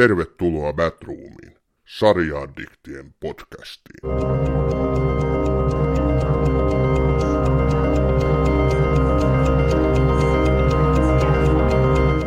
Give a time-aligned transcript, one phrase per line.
[0.00, 1.58] Tervetuloa Batroomiin,
[1.98, 4.10] sarjaaddiktien podcastiin.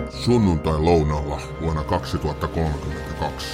[0.10, 3.48] Sunnuntai lounalla vuonna 2032.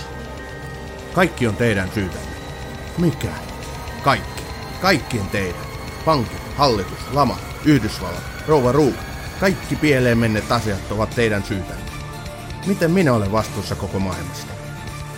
[1.14, 2.32] Kaikki on teidän syytänne.
[2.98, 3.32] Mikä?
[4.04, 4.44] Kaikki.
[4.82, 5.62] Kaikkien teidän.
[6.06, 8.96] Pankit, hallitus, lama, Yhdysvallat, rouva Ruuk.
[9.40, 11.89] Kaikki pieleen menneet asiat ovat teidän syytänne.
[12.66, 14.54] Miten minä olen vastuussa koko maailmasta?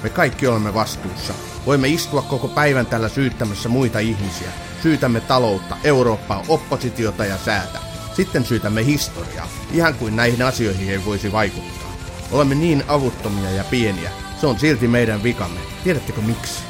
[0.04, 1.34] Me kaikki olemme vastuussa.
[1.66, 4.50] Voimme istua koko päivän täällä syyttämässä muita ihmisiä.
[4.84, 7.80] Syytämme taloutta, Eurooppaa, oppositiota ja säätä.
[8.16, 11.92] Sitten syytämme historiaa, ihan kuin näihin asioihin ei voisi vaikuttaa.
[12.32, 14.10] Olemme niin avuttomia ja pieniä.
[14.42, 15.60] Se on silti meidän vikamme.
[15.84, 16.64] Tiedättekö miksi?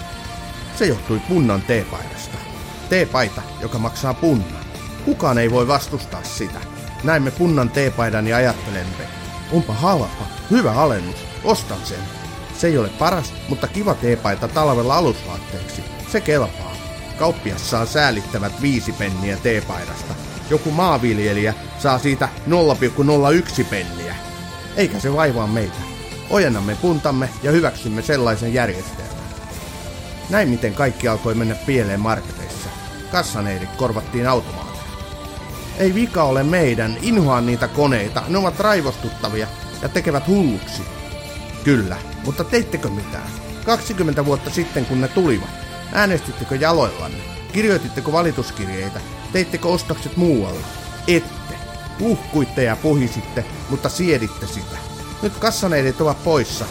[0.76, 2.38] Se johtui punnan teepaidasta.
[2.90, 4.66] Teepaita, joka maksaa punnan.
[5.06, 6.60] Kukaan ei voi vastustaa sitä.
[7.04, 9.21] Näemme punnan teepaidan ja ajattelemme,
[9.52, 12.00] onpa halpa, hyvä alennus, ostan sen.
[12.58, 15.84] Se ei ole paras, mutta kiva teepaita talvella alusvaatteeksi.
[16.12, 16.76] Se kelpaa.
[17.20, 20.14] Kauppias saa säälittävät viisi penniä teepaidasta.
[20.50, 24.16] Joku maanviljelijä saa siitä 0,01 penniä.
[24.76, 25.78] Eikä se vaivaa meitä.
[26.30, 29.12] Ojennamme puntamme ja hyväksymme sellaisen järjestelmän.
[30.30, 32.70] Näin miten kaikki alkoi mennä pieleen marketeissa.
[33.12, 34.71] Kassaneirit korvattiin automaateilla.
[35.78, 39.48] Ei vika ole meidän, inhoan niitä koneita, ne ovat raivostuttavia
[39.82, 40.82] ja tekevät hulluksi.
[41.64, 43.30] Kyllä, mutta teittekö mitään?
[43.66, 45.50] 20 vuotta sitten kun ne tulivat,
[45.94, 47.18] äänestittekö jaloillanne?
[47.54, 49.02] Kirjoititteko valituskirjeitä?
[49.34, 50.68] Teittekö ostokset muualla?
[51.08, 51.56] Ette.
[52.00, 54.78] Uhkuitte ja puhisitte, mutta sieditte sitä.
[55.22, 56.66] Nyt kassaneidit ovat poissa,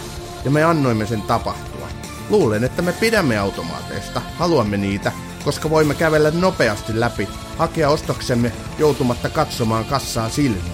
[0.45, 1.89] ja me annoimme sen tapahtua.
[2.31, 5.13] Luulen, että me pidämme automaateista, haluamme niitä,
[5.45, 7.29] koska voimme kävellä nopeasti läpi,
[7.61, 10.73] hakea ostoksemme joutumatta katsomaan kassaa silmiin.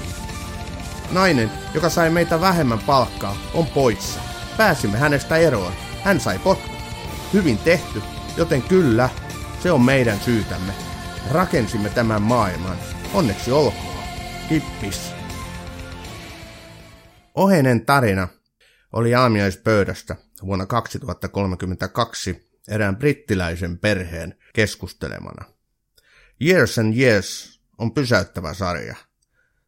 [1.12, 4.20] Nainen, joka sai meitä vähemmän palkkaa, on poissa.
[4.56, 5.72] Pääsimme hänestä eroon.
[6.04, 6.76] Hän sai potkut.
[7.32, 8.02] Hyvin tehty,
[8.36, 9.08] joten kyllä,
[9.62, 10.72] se on meidän syytämme.
[11.30, 12.76] Rakensimme tämän maailman.
[13.14, 14.04] Onneksi olkoon.
[14.48, 15.12] Kippis.
[17.34, 18.28] Oheinen tarina
[18.92, 25.55] oli aamiaispöydästä vuonna 2032 erään brittiläisen perheen keskustelemana.
[26.42, 28.96] Years and Years on pysäyttävä sarja.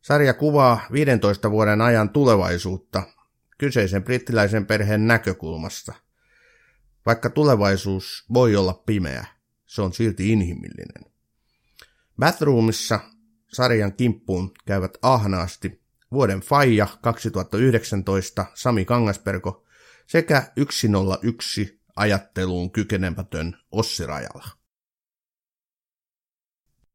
[0.00, 3.02] Sarja kuvaa 15 vuoden ajan tulevaisuutta
[3.58, 5.92] kyseisen brittiläisen perheen näkökulmasta.
[7.06, 9.26] Vaikka tulevaisuus voi olla pimeä,
[9.66, 11.12] se on silti inhimillinen.
[12.18, 13.00] Bathroomissa
[13.52, 19.64] sarjan kimppuun käyvät ahnaasti vuoden Faija 2019 Sami Kangasperko
[20.06, 24.57] sekä 101 ajatteluun kykenemätön Ossi Rajala.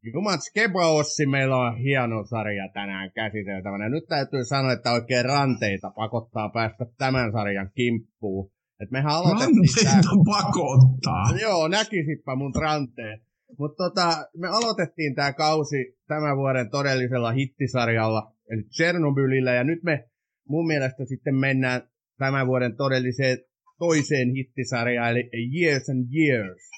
[0.03, 0.51] Jumats
[0.85, 3.89] Ossi, meillä on hieno sarja tänään käsiteltävänä.
[3.89, 8.51] Nyt täytyy sanoa, että oikein ranteita pakottaa päästä tämän sarjan kimppuun.
[8.79, 10.01] Et mehän aloitettiin ranteita tää...
[10.25, 11.23] pakottaa?
[11.41, 13.19] Joo, näkisipä mun ranteen.
[13.59, 20.09] Mutta tota, me aloitettiin tämä kausi tämän vuoden todellisella hittisarjalla, eli Chernobylillä, ja nyt me
[20.47, 21.81] mun mielestä sitten mennään
[22.17, 23.37] tämän vuoden todelliseen
[23.79, 25.29] toiseen hittisarjaan, eli
[25.61, 26.69] Years and Years.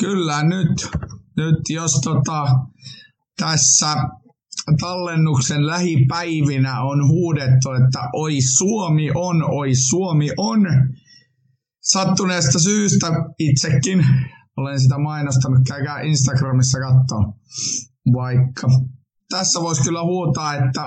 [0.00, 0.90] Kyllä, nyt,
[1.36, 2.46] nyt jos tota,
[3.36, 3.96] tässä
[4.80, 10.60] tallennuksen lähipäivinä on huudettu, että oi Suomi on, oi Suomi on.
[11.80, 13.06] Sattuneesta syystä
[13.38, 14.06] itsekin
[14.56, 17.32] olen sitä mainostanut, käykää Instagramissa katsoa
[18.12, 18.68] vaikka.
[19.30, 20.84] Tässä voisi kyllä huutaa, että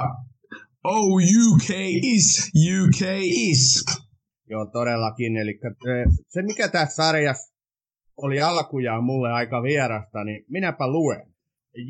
[0.89, 1.69] Oh, UK
[2.01, 3.85] is, UK is.
[4.49, 5.37] Joo, todellakin.
[5.37, 5.59] Eli
[6.27, 7.56] se, mikä tässä sarjassa
[8.17, 11.27] oli alkujaan mulle aika vierasta, niin minäpä luen.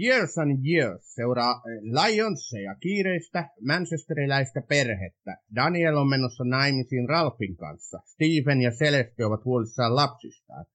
[0.03, 5.37] Years and Years seuraa Lionsia kiireistä manchesteriläistä perhettä.
[5.55, 7.99] Daniel on menossa naimisiin Ralphin kanssa.
[8.05, 10.65] Stephen ja Celeste ovat huolissaan lapsistaan.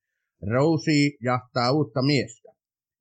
[0.50, 2.48] Rosie jahtaa uutta miestä.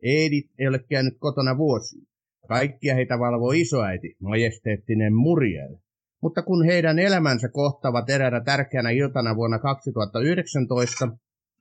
[0.04, 2.08] Edith ei ole käynyt kotona vuosiin.
[2.48, 5.76] Kaikkia heitä valvoo isoäiti, majesteettinen Muriel.
[6.22, 11.08] Mutta kun heidän elämänsä kohtavat eräänä tärkeänä iltana vuonna 2019,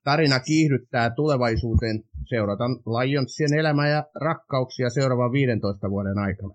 [0.04, 6.54] tarina kiihdyttää tulevaisuuteen seuratan Lionsien elämää ja rakkauksia seuraavan 15 vuoden aikana.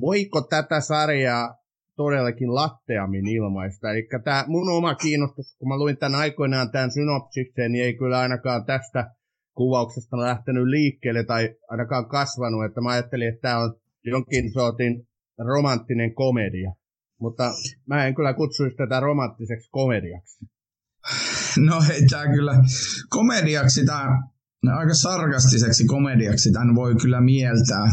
[0.00, 1.54] Voiko tätä sarjaa
[1.96, 3.90] todellakin latteammin ilmaista.
[3.90, 8.18] Eli tämä mun oma kiinnostus, kun mä luin tämän aikoinaan tämän synopsikseen, niin ei kyllä
[8.18, 9.10] ainakaan tästä
[9.56, 13.74] kuvauksesta lähtenyt liikkeelle tai ainakaan kasvanut, että mä ajattelin, että tämä on
[14.04, 15.06] jonkin sortin
[15.38, 16.72] romanttinen komedia.
[17.20, 17.50] Mutta
[17.86, 20.46] mä en kyllä kutsuisi tätä romanttiseksi komediaksi.
[21.68, 22.64] No ei tämä kyllä
[23.08, 24.08] komediaksi, tämä
[24.76, 27.86] aika sarkastiseksi komediaksi tämän voi kyllä mieltää,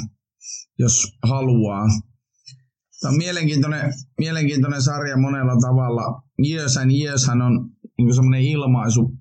[0.80, 1.86] jos haluaa.
[3.02, 6.24] Tämä on mielenkiintoinen, mielenkiintoinen sarja monella tavalla.
[6.50, 9.12] Years and Yearshan on niin semmoinen ilmaisu,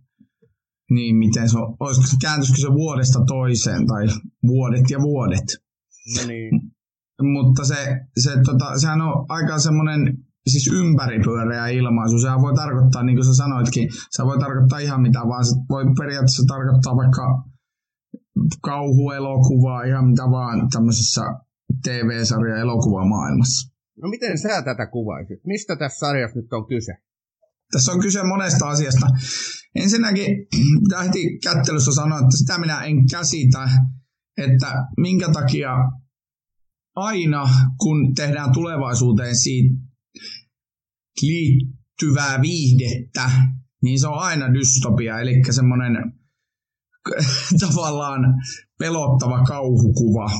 [0.90, 4.06] niin miten se on, olisiko se, kääntyisikö se vuodesta toiseen tai
[4.46, 5.44] vuodet ja vuodet.
[6.16, 6.60] No niin.
[7.22, 12.18] Mutta se, se tota, sehän on aika semmoinen siis ympäripyöreä ilmaisu.
[12.18, 15.44] Sehän voi tarkoittaa, niin kuin sä sanoitkin, se voi tarkoittaa ihan mitä vaan.
[15.44, 17.44] Se voi periaatteessa tarkoittaa vaikka
[18.62, 21.22] kauhuelokuvaa, ihan mitä vaan tämmöisessä
[21.84, 23.70] TV-sarja elokuvamaailmassa.
[24.02, 25.38] No miten sä tätä kuvaisit?
[25.46, 26.92] Mistä tässä sarjassa nyt on kyse?
[27.72, 29.06] Tässä on kyse monesta asiasta.
[29.74, 30.46] Ensinnäkin
[30.88, 33.68] tähti kättelyssä sanoa, että sitä minä en käsitä,
[34.38, 35.70] että minkä takia
[36.96, 37.48] aina
[37.78, 39.89] kun tehdään tulevaisuuteen siitä
[41.22, 43.30] liittyvää viihdettä,
[43.82, 45.92] niin se on aina dystopia, eli semmoinen
[47.66, 48.20] tavallaan
[48.78, 50.30] pelottava kauhukuva.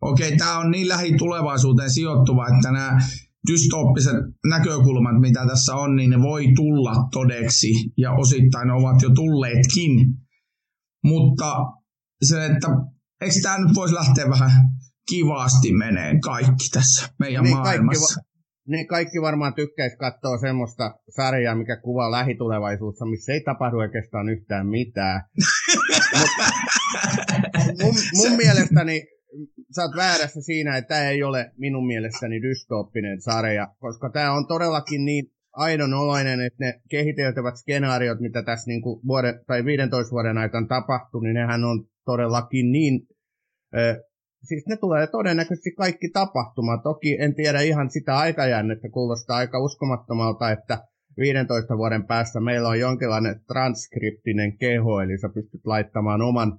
[0.00, 2.98] Okei, tämä on niin lähitulevaisuuteen sijoittuva, että nämä
[3.50, 4.16] dystoppiset
[4.46, 10.06] näkökulmat, mitä tässä on, niin ne voi tulla todeksi, ja osittain ne ovat jo tulleetkin.
[11.04, 11.54] Mutta
[12.22, 12.68] se, että
[13.20, 14.50] eikö tämä nyt voisi lähteä vähän
[15.08, 18.14] kivasti meneen kaikki tässä meidän niin, maailmassa?
[18.14, 18.29] Kaikki,
[18.68, 24.66] niin kaikki varmaan tykkäisi katsoa semmoista sarjaa, mikä kuvaa lähitulevaisuutta, missä ei tapahdu oikeastaan yhtään
[24.66, 25.22] mitään.
[27.82, 29.02] mun, mun mielestäni
[29.76, 34.46] sä oot väärässä siinä, että tämä ei ole minun mielestäni dystooppinen sarja, koska tämä on
[34.46, 40.38] todellakin niin aidonoloinen, että ne kehiteltävät skenaariot, mitä tässä niin kuin vuoden, tai 15 vuoden
[40.38, 43.00] aikana tapahtui, niin nehän on todellakin niin
[44.44, 46.82] siis ne tulee todennäköisesti kaikki tapahtumaan.
[46.82, 50.78] Toki en tiedä ihan sitä aikajännettä, kuulostaa aika uskomattomalta, että
[51.18, 56.58] 15 vuoden päästä meillä on jonkinlainen transkriptinen keho, eli sä pystyt laittamaan oman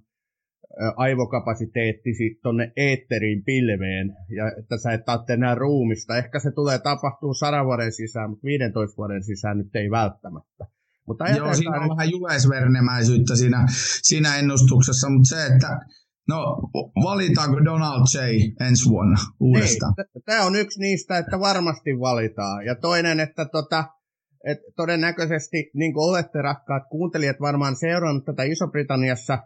[0.95, 6.17] aivokapasiteettisi tonne eetteriin pilveen, ja että sä et tarvitse enää ruumista.
[6.17, 10.65] Ehkä se tulee tapahtuu 100 vuoden sisään, mutta 15 vuoden sisään nyt ei välttämättä.
[11.07, 11.89] Mutta Joo, siinä on nyt...
[11.89, 13.65] vähän juleisvernemäisyyttä siinä,
[14.01, 15.79] siinä ennustuksessa, mutta se, että
[16.31, 16.41] No,
[17.03, 18.17] valitaanko Donald J.
[18.67, 19.93] ensi vuonna uudestaan?
[20.25, 22.65] Tämä on yksi niistä, että varmasti valitaan.
[22.65, 23.83] Ja toinen, että tota,
[24.45, 29.37] et todennäköisesti, niin kuin olette rakkaat kuuntelijat varmaan seurannut tätä Iso-Britanniassa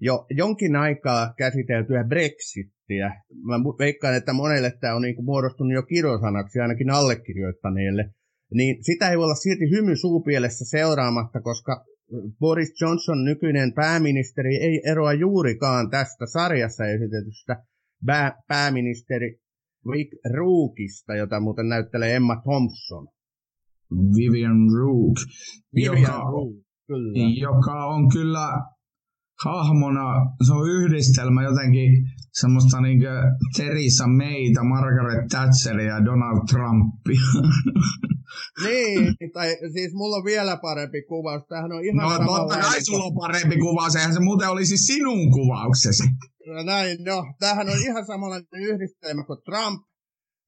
[0.00, 3.08] jo jonkin aikaa käsiteltyä Brexittiä.
[3.48, 8.04] Mä veikkaan, että monelle tämä on niin kuin muodostunut jo kirosanaksi, ainakin allekirjoittaneille.
[8.54, 11.84] Niin sitä ei voi olla silti hymy suupielessä seuraamatta, koska
[12.38, 17.62] Boris Johnson, nykyinen pääministeri, ei eroa juurikaan tästä sarjassa esitetystä
[18.06, 19.40] pää- pääministeri
[19.92, 23.08] Rick Rookista, jota muuten näyttelee Emma Thompson.
[24.16, 25.16] Vivian Rook.
[25.74, 26.52] Vivian joka, Rook,
[26.86, 27.30] kyllä.
[27.40, 28.48] Joka on kyllä
[29.44, 30.06] hahmona,
[30.46, 31.90] se on yhdistelmä jotenkin
[32.32, 33.00] semmoista niin
[33.56, 37.30] Theresa Mayta, Margaret Thatcheria ja Donald Trumpia.
[38.64, 41.42] niin, tai siis mulla on vielä parempi kuvaus.
[41.48, 45.30] Tämähän on ihan No totta kai sulla on parempi kuvaus, eihän se muuten olisi sinun
[45.30, 46.02] kuvauksesi.
[46.46, 47.34] No näin, no.
[47.38, 49.82] Tämähän on ihan samanlainen yhdistelmä kuin Trump,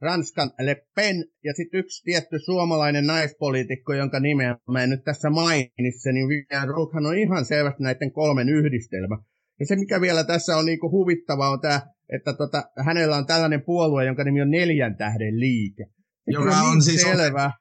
[0.03, 5.31] Ranskan Le Pen ja sitten yksi tietty suomalainen naispoliitikko, jonka nimeä mä en nyt tässä
[5.31, 9.19] mainitse, niin Vivian Rookhan on ihan selvästi näiden kolmen yhdistelmä.
[9.61, 11.81] Ja se, mikä vielä tässä on niinku huvittavaa, on tämä,
[12.15, 15.85] että tota, hänellä on tällainen puolue, jonka nimi on Neljän tähden liike.
[16.27, 17.53] Joka on, on niin siis selvä.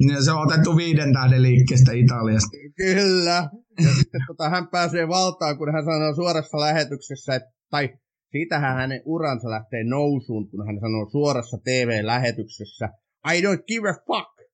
[0.00, 2.56] Ja se on otettu viiden tähden liikkeestä Italiasta.
[2.76, 3.48] Kyllä.
[3.84, 7.88] Ja sitten tota, hän pääsee valtaan, kun hän sanoo suorassa lähetyksessä, että, tai
[8.32, 12.88] siitähän hänen uransa lähtee nousuun, kun hän sanoo suorassa TV-lähetyksessä,
[13.34, 14.50] I don't give a fuck.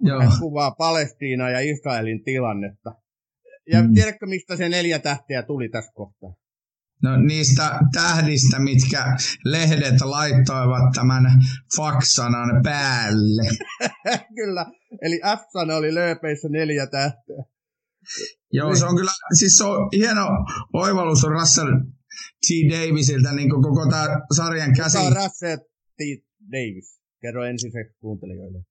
[0.00, 0.20] Joo.
[0.20, 2.90] Hän kuvaa Palestiinaa ja Israelin tilannetta.
[3.72, 3.94] Ja mm.
[3.94, 6.34] tiedätkö, mistä se neljä tähteä tuli tässä kohtaa?
[7.02, 11.24] No niistä tähdistä, mitkä lehdet laittoivat tämän
[11.76, 13.48] faksanan päälle.
[14.38, 14.66] kyllä,
[15.02, 17.44] eli F-sana oli lööpeissä neljä tähteä.
[18.52, 20.26] Joo, se on kyllä, siis se on hieno
[20.72, 21.68] oivallus on Russell
[22.46, 22.48] T.
[22.70, 24.98] Davisilta niin koko tämä sarjan käsi.
[24.98, 25.56] Kuka on Russell
[25.96, 26.00] T.
[26.52, 27.00] Davis?
[27.22, 28.62] Kerro ensin se kuuntelijoille.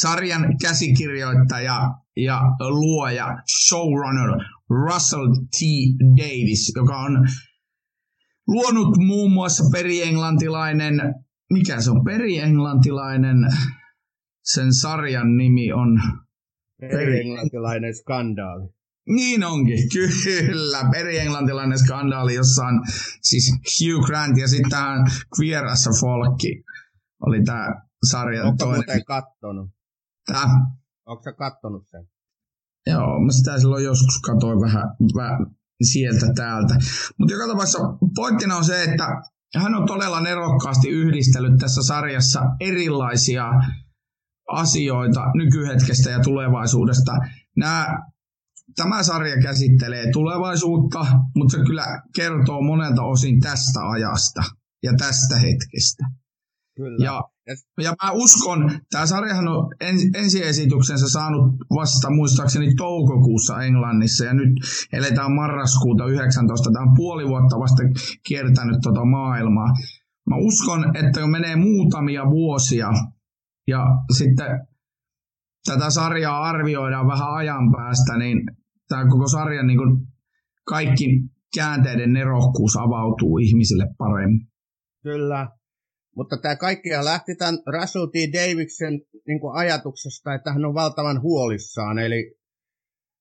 [0.00, 1.80] Sarjan käsikirjoittaja
[2.16, 3.26] ja luoja,
[3.66, 4.30] showrunner
[4.70, 5.58] Russell T.
[6.16, 7.28] Davis, joka on
[8.46, 11.14] luonut muun muassa perienglantilainen,
[11.52, 13.36] mikä se on, perienglantilainen,
[14.44, 16.00] sen sarjan nimi on...
[16.80, 18.68] Perienglantilainen skandaali.
[19.08, 19.78] Niin onkin,
[20.24, 20.88] kyllä.
[20.92, 22.80] Perienglantilainen skandaali, jossa on
[23.22, 25.04] siis Hugh Grant ja sitten tämä
[25.38, 26.62] Queer as a Folkki
[27.26, 27.66] oli tämä
[28.10, 28.44] sarja.
[28.44, 28.76] Onko toinen.
[28.76, 29.70] muuten kattonut?
[30.26, 30.46] Tää?
[31.06, 32.08] Onko sä kattonut sen?
[32.92, 35.46] Joo, mä sitä silloin joskus katsoin vähän, vähän
[35.82, 36.74] sieltä täältä.
[37.18, 37.78] Mutta joka tapauksessa
[38.14, 39.06] pointtina on se, että
[39.56, 43.50] hän on todella nerokkaasti yhdistellyt tässä sarjassa erilaisia
[44.52, 47.12] asioita nykyhetkestä ja tulevaisuudesta.
[47.56, 47.86] Nämä,
[48.76, 54.42] tämä sarja käsittelee tulevaisuutta, mutta se kyllä kertoo monelta osin tästä ajasta
[54.82, 56.04] ja tästä hetkestä.
[56.76, 57.04] Kyllä.
[57.04, 57.22] Ja,
[57.82, 64.50] ja mä uskon, tämä sarjahan on en, ensiesityksensä saanut vasta muistaakseni toukokuussa Englannissa ja nyt
[64.92, 66.70] eletään marraskuuta 19.
[66.72, 67.82] Tämä on puoli vuotta vasta
[68.28, 69.68] kiertänyt tota maailmaa.
[70.30, 72.88] Mä uskon, että kun menee muutamia vuosia
[73.68, 73.86] ja
[74.18, 74.46] sitten
[75.64, 78.42] tätä sarjaa arvioidaan vähän ajan päästä, niin
[78.88, 80.06] tämä koko sarjan niin kuin
[80.64, 81.06] kaikki
[81.54, 84.48] käänteiden nerokkuus avautuu ihmisille paremmin.
[85.02, 85.48] Kyllä,
[86.18, 88.14] mutta tämä kaikkihan lähti tämän Russell T.
[88.32, 88.92] Davidson
[89.26, 91.98] niin ajatuksesta, että hän on valtavan huolissaan.
[91.98, 92.38] Eli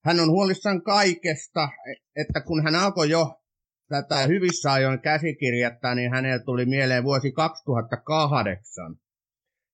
[0.05, 1.69] hän on huolissaan kaikesta,
[2.15, 3.41] että kun hän alkoi jo
[3.89, 8.95] tätä hyvissä ajoin käsikirjattaa, niin hänelle tuli mieleen vuosi 2008,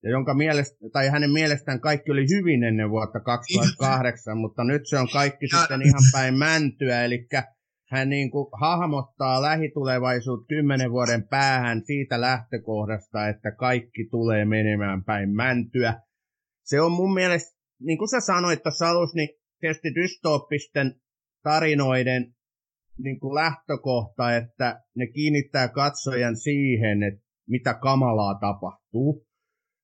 [0.03, 4.99] ja jonka mielestä, tai hänen mielestään kaikki oli hyvin ennen vuotta 2008, mutta nyt se
[4.99, 7.27] on kaikki sitten ihan päin mäntyä, eli
[7.93, 15.29] hän niin kuin hahmottaa lähitulevaisuutta kymmenen vuoden päähän siitä lähtökohdasta, että kaikki tulee menemään päin
[15.29, 16.01] mäntyä.
[16.63, 20.95] Se on mun mielestä, niin kuin sä sanoit tuossa alussa, niin tietysti dystooppisten
[21.43, 22.35] tarinoiden
[22.97, 29.27] niin kuin lähtökohta, että ne kiinnittää katsojan siihen, että mitä kamalaa tapahtuu.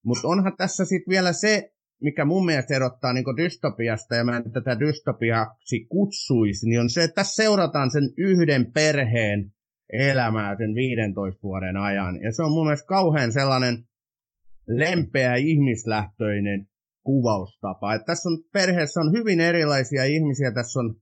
[0.05, 4.51] Mutta onhan tässä sitten vielä se, mikä mun mielestä erottaa niin dystopiasta, ja mä en
[4.51, 9.51] tätä dystopiaksi kutsuisi, niin on se, että tässä seurataan sen yhden perheen
[9.93, 12.21] elämää sen 15 vuoden ajan.
[12.21, 13.77] Ja se on mun mielestä kauhean sellainen
[14.67, 16.67] lempeä ihmislähtöinen
[17.03, 17.93] kuvaustapa.
[17.93, 20.51] Että tässä on perheessä on hyvin erilaisia ihmisiä.
[20.51, 20.95] Tässä on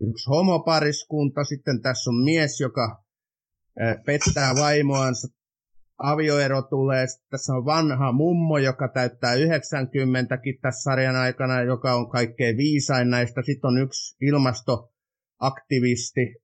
[0.00, 3.02] yksi homopariskunta, sitten tässä on mies, joka
[4.06, 5.28] pettää vaimoansa
[6.02, 7.06] avioero tulee.
[7.06, 13.10] Sitten tässä on vanha mummo, joka täyttää 90kin tässä sarjan aikana, joka on kaikkein viisain
[13.10, 13.42] näistä.
[13.42, 16.34] Sitten on yksi ilmastoaktivisti,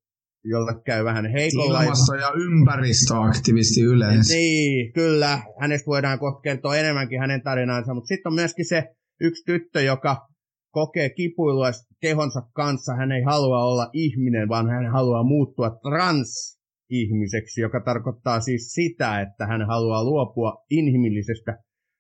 [0.44, 1.82] jolle käy vähän heikolla.
[1.82, 4.34] Ilmasto- ja ympäristöaktivisti yleensä.
[4.34, 5.42] Niin, kyllä.
[5.60, 8.84] Hänestä voidaan kertoa enemmänkin hänen tarinansa, mutta sitten on myöskin se
[9.20, 10.28] yksi tyttö, joka
[10.70, 12.94] kokee kipuilua kehonsa kanssa.
[12.94, 16.57] Hän ei halua olla ihminen, vaan hän haluaa muuttua trans
[16.90, 21.58] ihmiseksi, joka tarkoittaa siis sitä, että hän haluaa luopua inhimillisestä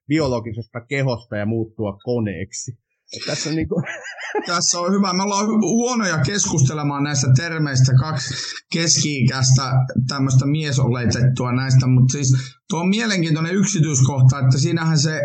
[0.08, 2.78] biologisesta kehosta ja muuttua koneeksi.
[3.26, 3.84] Tässä on, niin kuin...
[4.46, 5.12] Tässä on hyvä.
[5.12, 8.34] Me ollaan huonoja keskustelemaan näistä termeistä, kaksi
[8.72, 9.62] keski-ikäistä
[10.08, 12.36] tämmöistä miesoletettua näistä, mutta siis
[12.70, 15.20] tuo on mielenkiintoinen yksityiskohta, että siinähän se,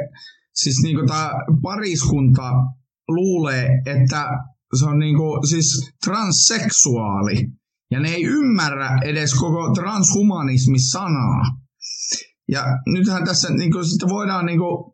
[0.53, 2.51] siis niin tämä pariskunta
[3.07, 4.27] luulee, että
[4.79, 7.35] se on niin kuin, siis transseksuaali.
[7.93, 11.41] Ja ne ei ymmärrä edes koko transhumanismi-sanaa.
[12.51, 14.93] Ja nythän tässä niin kuin, sitten voidaan niin kuin,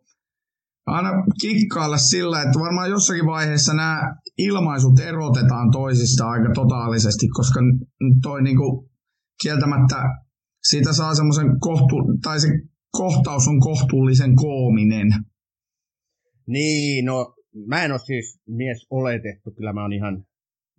[0.86, 7.60] aina kikkailla sillä, että varmaan jossakin vaiheessa nämä ilmaisut erotetaan toisista aika totaalisesti, koska
[8.22, 8.90] toi niin kuin,
[9.42, 9.96] kieltämättä
[10.64, 12.48] siitä saa semmoisen kohtu, tai se
[12.92, 15.08] kohtaus on kohtuullisen koominen.
[16.46, 17.34] Niin, no
[17.66, 20.24] mä en ole siis mies oletettu, kyllä mä oon ihan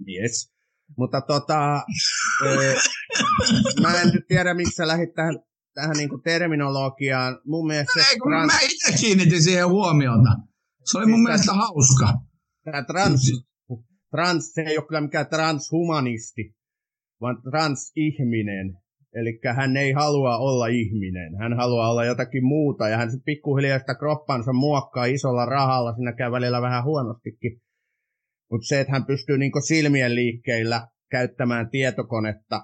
[0.06, 0.52] mies.
[0.98, 1.84] Mutta tota,
[2.46, 2.76] ee,
[3.82, 5.40] mä en nyt tiedä, miksi sä lähdit tähän,
[5.74, 7.40] tähän niinku terminologiaan.
[7.46, 8.54] Mun mielestä Ei, kun trans...
[8.54, 10.30] mä itse kiinnitin siihen huomiota.
[10.86, 12.14] Se oli mun siis mielestä hauska.
[12.64, 13.22] Tämä trans,
[14.12, 16.56] trans, se ei ole kyllä mikään transhumanisti,
[17.22, 18.78] vaan transihminen.
[19.14, 23.96] Eli hän ei halua olla ihminen, hän haluaa olla jotakin muuta ja hän pikkuhiljaa sitä
[23.96, 27.62] kroppansa muokkaa isolla rahalla, siinä käy välillä vähän huonostikin.
[28.52, 32.62] Mutta se, että hän pystyy niin silmien liikkeillä käyttämään tietokonetta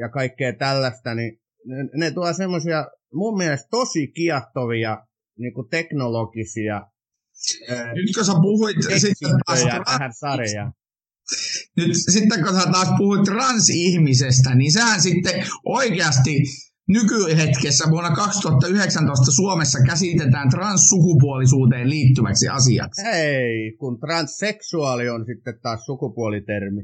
[0.00, 4.98] ja kaikkea tällaista, niin ne, ne tuo semmoisia mun mielestä tosi kiehtovia
[5.38, 6.82] niin teknologisia
[7.94, 10.72] nyt kun sä puhuit sitten taas tähän sarjaan.
[11.76, 16.42] Nyt sitten kun sä taas puhuit transihmisestä, niin sehän sitten oikeasti
[16.98, 23.02] nykyhetkessä vuonna 2019 Suomessa käsitetään transsukupuolisuuteen liittyväksi asiaksi.
[23.02, 26.82] Ei, kun transseksuaali on sitten taas sukupuolitermi.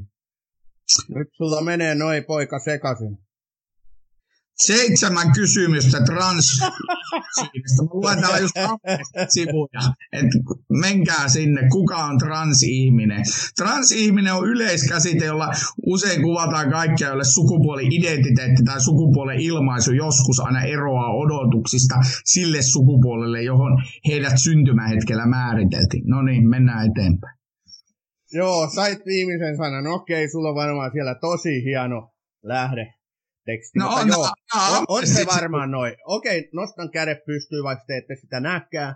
[1.15, 3.17] Nyt sulla menee noin poika sekaisin
[4.57, 8.55] seitsemän kysymystä trans Mä luen täällä just
[9.29, 10.37] sivuja, että
[10.69, 13.23] menkää sinne, kuka on transihminen.
[13.57, 15.51] Transihminen on yleiskäsite, jolla
[15.85, 21.95] usein kuvataan kaikkia, joille sukupuoli-identiteetti tai sukupuolen ilmaisu joskus aina eroaa odotuksista
[22.25, 26.03] sille sukupuolelle, johon heidät syntymähetkellä määriteltiin.
[26.05, 27.37] No niin, mennään eteenpäin.
[28.33, 29.87] Joo, sait viimeisen sanan.
[29.87, 32.11] Okei, sulla on varmaan siellä tosi hieno
[32.43, 32.96] lähde
[33.49, 33.79] teksti.
[33.79, 34.27] No on, joo,
[34.77, 35.93] on, on se varmaan noin.
[36.05, 38.95] Okei, nostan kädet pystyy, vaikka te ette sitä näkään.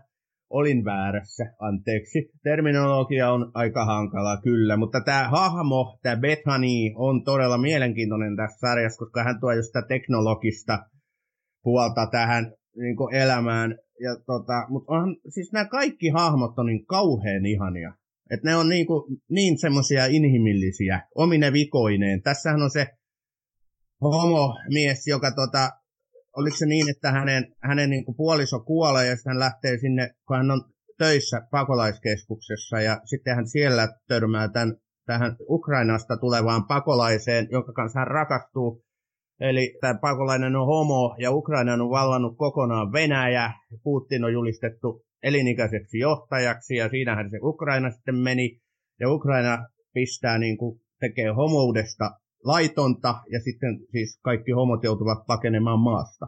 [0.50, 2.20] Olin väärässä, anteeksi.
[2.44, 4.78] Terminologia on aika hankala, kyllä.
[4.78, 9.82] Mutta tämä hahmo, tämä Bethany, on todella mielenkiintoinen tässä sarjassa, koska hän tuo just sitä
[9.88, 10.80] teknologista
[11.64, 13.78] puolta tähän niin elämään.
[14.04, 17.94] Ja tota, mutta onhan, siis nämä kaikki hahmot on niin kauhean ihania.
[18.32, 22.22] Että ne on niin, kuin, niin semmoisia inhimillisiä, omine vikoineen.
[22.22, 22.88] Tässähän on se
[24.02, 25.70] homo-mies, joka tota,
[26.38, 30.10] oliko se niin, että hänen, hänen niin kuin puoliso kuolee ja sitten hän lähtee sinne,
[30.28, 30.62] kun hän on
[30.98, 38.08] töissä pakolaiskeskuksessa ja sitten hän siellä törmää tämän, tähän Ukrainasta tulevaan pakolaiseen, jonka kanssa hän
[38.08, 38.84] rakastuu.
[39.40, 43.52] Eli tämä pakolainen on homo ja Ukraina on vallannut kokonaan Venäjä.
[43.84, 48.60] Putin on julistettu elinikäiseksi johtajaksi ja siinähän se Ukraina sitten meni.
[49.00, 52.12] Ja Ukraina pistää niin kuin, tekee homoudesta
[52.44, 56.28] laitonta ja sitten siis kaikki homot joutuvat pakenemaan maasta.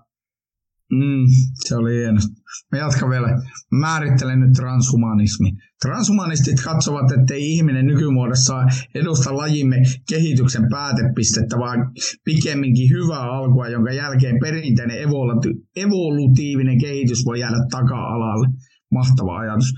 [0.92, 1.26] Mm,
[1.68, 2.20] se oli hieno.
[2.72, 3.28] Mä jatkan vielä.
[3.72, 5.50] Määrittelen nyt transhumanismi.
[5.82, 8.64] Transhumanistit katsovat, ettei ihminen nykymuodossa
[8.96, 9.78] edusta lajimme
[10.10, 11.92] kehityksen päätepistettä, vaan
[12.26, 14.98] pikemminkin hyvää alkua, jonka jälkeen perinteinen
[15.76, 18.48] evolutiivinen kehitys voi jäädä taka-alalle.
[18.92, 19.74] Mahtava ajatus.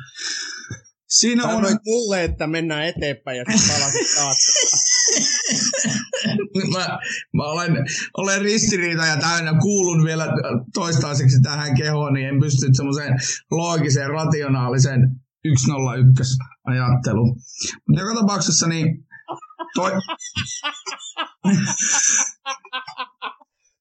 [1.10, 1.80] Siinä Sanoit on...
[1.86, 4.08] mulle, että mennään eteenpäin ja palasit
[6.74, 7.00] mä,
[7.34, 7.86] mä olen,
[8.18, 10.28] olen ristiriita ja täynnä kuulun vielä
[10.74, 13.14] toistaiseksi tähän kehoon, niin en pysty semmoiseen
[13.52, 15.02] loogiseen, rationaaliseen
[15.66, 16.24] 101
[16.66, 17.36] ajatteluun.
[17.88, 19.08] Mutta joka tapauksessa niin
[19.76, 19.92] toi...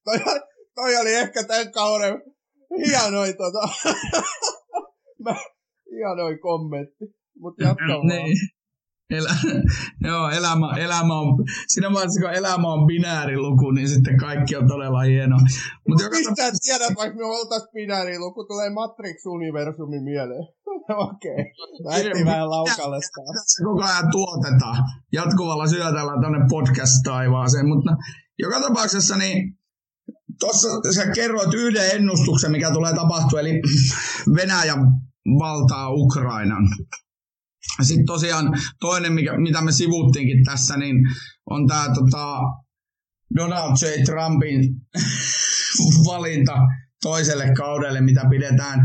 [0.05, 0.19] toi,
[0.75, 2.21] toi, oli ehkä tämän kauden
[2.87, 3.69] hienoin, tota...
[5.91, 7.05] hienoin kommentti.
[7.39, 8.07] Mutta jatka vaan.
[8.07, 8.37] Niin.
[9.09, 9.35] Elä,
[10.09, 11.27] joo, elämä, elämä on,
[11.67, 15.37] siinä vaiheessa kun elämä on binääriluku, niin sitten kaikki on todella hieno.
[15.87, 16.53] Mut joka Mistä tap...
[16.63, 20.45] tiedät, vaikka me oltaisiin binääriluku, tulee Matrix-universumi mieleen.
[21.09, 21.41] Okei,
[21.85, 22.25] okay.
[22.25, 22.99] vähän laukalle.
[23.63, 24.77] Koko ajan tuotetaan,
[25.11, 27.91] jatkuvalla syötellä tuonne podcast-taivaaseen, mutta
[28.39, 29.57] joka tapauksessa niin
[30.39, 33.61] tuossa sä kerroit yhden ennustuksen, mikä tulee tapahtua, eli
[34.37, 34.75] Venäjä
[35.39, 36.67] valtaa Ukrainan.
[37.81, 38.45] Sitten tosiaan
[38.79, 40.95] toinen, mikä, mitä me sivuttiinkin tässä, niin
[41.49, 42.39] on tämä tota,
[43.35, 44.03] Donald J.
[44.03, 44.75] Trumpin
[46.07, 46.53] valinta
[47.01, 48.79] toiselle kaudelle, mitä pidetään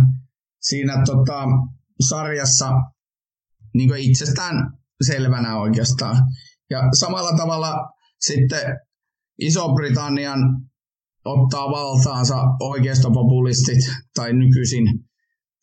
[0.60, 1.44] siinä tota,
[2.08, 2.70] sarjassa
[3.74, 4.72] niin itsestään
[5.06, 6.16] selvänä oikeastaan.
[6.70, 7.74] Ja samalla tavalla
[8.20, 8.60] sitten
[9.40, 10.40] Iso-Britannian
[11.24, 13.78] ottaa valtaansa oikeistopopulistit
[14.14, 14.84] tai nykyisin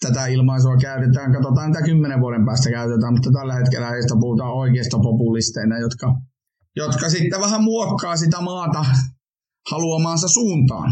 [0.05, 1.33] tätä ilmaisua käytetään.
[1.33, 6.13] Katsotaan, mitä kymmenen vuoden päästä käytetään, mutta tällä hetkellä heistä puhutaan oikeista populisteina, jotka,
[6.75, 8.85] jotka sitten vähän muokkaa sitä maata
[9.71, 10.91] haluamaansa suuntaan.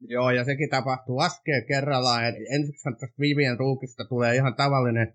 [0.00, 2.24] Joo, ja sekin tapahtuu askel kerrallaan.
[2.54, 5.14] Ensiksi tästä Vivien ruukista tulee ihan tavallinen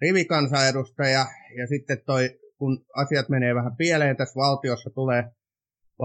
[0.00, 1.26] rivikansanedustaja,
[1.58, 5.24] ja sitten toi, kun asiat menee vähän pieleen tässä valtiossa, tulee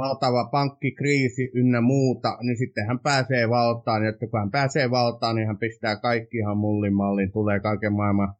[0.02, 5.48] valtava pankkikriisi ynnä muuta, niin sitten hän pääsee valtaan, ja kun hän pääsee valtaan, niin
[5.48, 8.34] hän pistää kaikki ihan mullin malliin, tulee kaiken maailman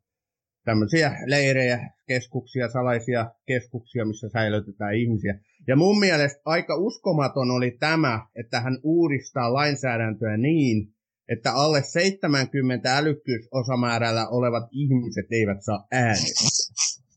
[0.66, 5.40] tämmöisiä leirejä, keskuksia, salaisia keskuksia, missä säilytetään ihmisiä.
[5.68, 10.94] Ja mun mielestä aika uskomaton oli tämä, että hän uudistaa lainsäädäntöä niin,
[11.30, 16.48] että alle 70 älykkyysosamäärällä olevat ihmiset eivät saa äänestää.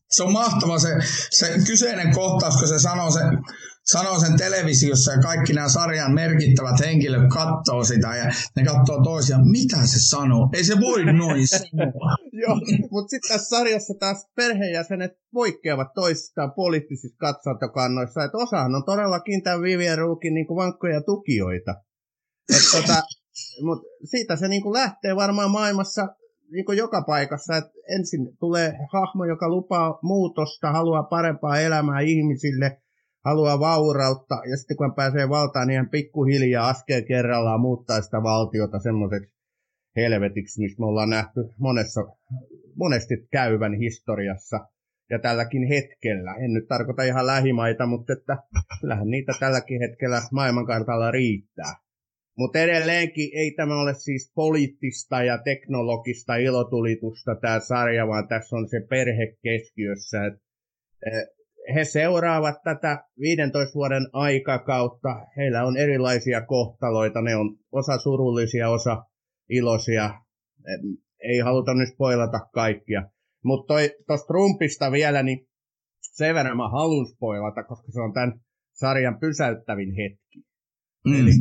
[0.09, 0.89] Se on mahtava se,
[1.29, 3.37] se kyseinen kohtaus, kun se sanoo sen
[3.83, 9.47] sanoo sen televisiossa ja kaikki nämä sarjan merkittävät henkilöt katsoo sitä ja ne katsoo toisiaan,
[9.47, 10.49] mitä se sanoo?
[10.53, 12.15] Ei se voi noin sanoa.
[12.41, 12.55] Joo,
[12.91, 19.61] mutta sitten tässä sarjassa taas perheenjäsenet poikkeavat toisistaan poliittisissa katsantokannoissa, että osahan on todellakin tämän
[19.61, 21.75] Vivien Ruukin niin vankkoja tukijoita.
[22.49, 23.01] Et tota,
[23.65, 23.79] mut
[24.11, 26.07] siitä se niin lähtee varmaan maailmassa
[26.51, 32.77] niin joka paikassa, että ensin tulee hahmo, joka lupaa muutosta, haluaa parempaa elämää ihmisille–
[33.25, 38.23] haluaa vaurautta, ja sitten kun hän pääsee valtaan, niin hän pikkuhiljaa askel kerrallaan muuttaa sitä
[38.23, 39.33] valtiota semmoiseksi
[39.95, 42.01] helvetiksi, mistä me ollaan nähty monessa,
[42.75, 44.59] monesti käyvän historiassa
[45.09, 46.35] ja tälläkin hetkellä.
[46.35, 48.37] En nyt tarkoita ihan lähimaita, mutta että
[48.81, 51.75] kyllähän niitä tälläkin hetkellä maailmankartalla riittää.
[52.37, 58.69] Mutta edelleenkin ei tämä ole siis poliittista ja teknologista ilotulitusta tämä sarja, vaan tässä on
[58.69, 60.25] se perhe keskiössä.
[60.25, 60.33] Et,
[61.05, 61.40] eh,
[61.75, 65.25] he seuraavat tätä 15 vuoden aikakautta.
[65.37, 67.21] Heillä on erilaisia kohtaloita.
[67.21, 69.05] Ne on osa surullisia, osa
[69.49, 70.21] iloisia.
[71.23, 73.03] Ei haluta nyt spoilata kaikkia.
[73.43, 73.73] Mutta
[74.07, 75.47] tuosta Trumpista vielä, niin
[76.01, 78.39] sen verran mä haluan spoilata, koska se on tämän
[78.73, 80.39] sarjan pysäyttävin hetki.
[81.05, 81.21] Mm.
[81.21, 81.31] Eli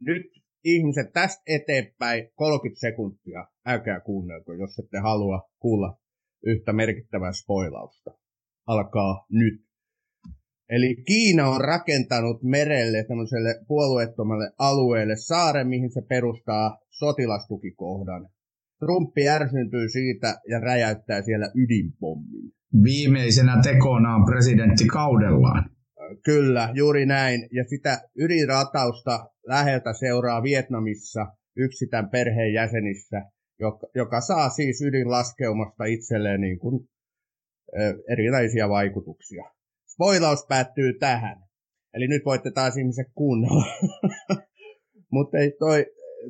[0.00, 0.26] nyt
[0.64, 5.98] ihmiset tästä eteenpäin 30 sekuntia, älkää kuunnelko, jos ette halua kuulla
[6.46, 8.19] yhtä merkittävää spoilausta.
[8.74, 9.60] Alkaa nyt.
[10.68, 18.28] Eli Kiina on rakentanut merelle tämmöiselle puolueettomalle alueelle saaren, mihin se perustaa sotilastukikohdan.
[18.78, 22.52] Trumpi ärsyntyy siitä ja räjäyttää siellä ydinpommin.
[22.84, 25.70] Viimeisenä tekonaan presidenttikaudellaan.
[26.24, 27.48] Kyllä, juuri näin.
[27.52, 33.22] Ja sitä ydinratausta läheltä seuraa Vietnamissa yksi tämän perheen jäsenissä,
[33.60, 36.88] joka, joka saa siis ydinlaskeumasta itselleen niin kuin,
[38.12, 39.44] erilaisia vaikutuksia.
[39.86, 41.36] Spoilaus päättyy tähän.
[41.94, 43.64] Eli nyt voitte taas ihmiset kuunnella.
[45.12, 45.36] Mutta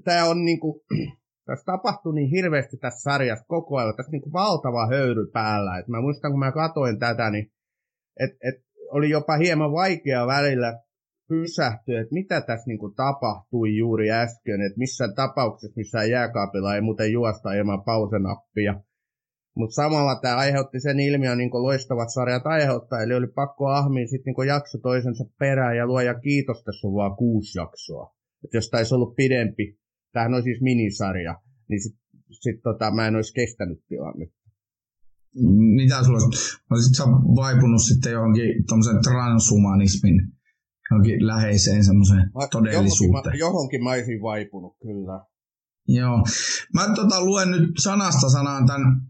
[0.05, 0.85] tämä on niinku,
[1.47, 5.79] tässä tapahtuu niin hirveästi tässä sarjassa koko ajan, tässä niinku valtava höyry päällä.
[5.79, 7.53] Et mä muistan, kun mä katoin tätä, niin
[8.21, 10.79] et, et oli jopa hieman vaikea välillä
[11.29, 17.13] pysähtyä, että mitä tässä niinku tapahtui juuri äsken, että missään tapauksessa missään jääkaapilla ei muuten
[17.13, 18.75] juosta ilman pausenappia.
[19.57, 24.09] Mutta samalla tämä aiheutti sen ilmiön, niin kuin loistavat sarjat aiheuttaa, eli oli pakko ahmiin
[24.09, 28.15] sitten niin jakso toisensa perään, ja luoja kiitos, tässä on vaan kuusi jaksoa.
[28.45, 29.79] Et jos tämä olisi ollut pidempi,
[30.13, 34.41] tämähän on siis minisarja, niin sitten sit tota, mä en olisi kestänyt tilannetta.
[35.77, 36.19] Mitä sulla
[36.71, 37.05] olisit sä
[37.37, 40.33] vaipunut sitten johonkin tuommoisen transhumanismin
[40.91, 43.23] johonkin läheiseen semmoiseen todellisuuteen?
[43.23, 45.25] Johonkin, johonkin mä olisin vaipunut, kyllä.
[45.89, 46.25] Joo.
[46.75, 49.01] Mä tota, luen nyt sanasta sanaan tämän,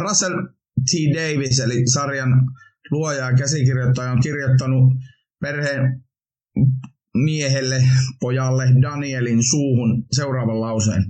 [0.00, 0.34] Russell
[0.90, 0.92] T.
[1.14, 2.30] Davis, eli sarjan
[2.90, 4.92] luoja ja käsikirjoittaja, on kirjoittanut
[5.40, 6.04] perheen
[7.14, 7.84] miehelle,
[8.20, 11.04] pojalle, Danielin suuhun seuraavan lauseen,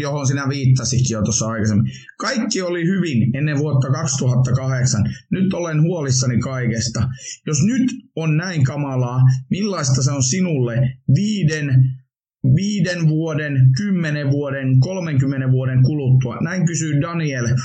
[0.00, 1.92] johon sinä viittasitkin jo tuossa aikaisemmin.
[2.18, 5.04] Kaikki oli hyvin ennen vuotta 2008.
[5.30, 7.08] Nyt olen huolissani kaikesta.
[7.46, 7.82] Jos nyt
[8.16, 9.20] on näin kamalaa,
[9.50, 10.76] millaista se on sinulle
[11.14, 11.99] viiden
[12.44, 16.36] viiden vuoden, kymmenen vuoden, 30 vuoden kuluttua?
[16.40, 17.56] Näin kysyy Daniel,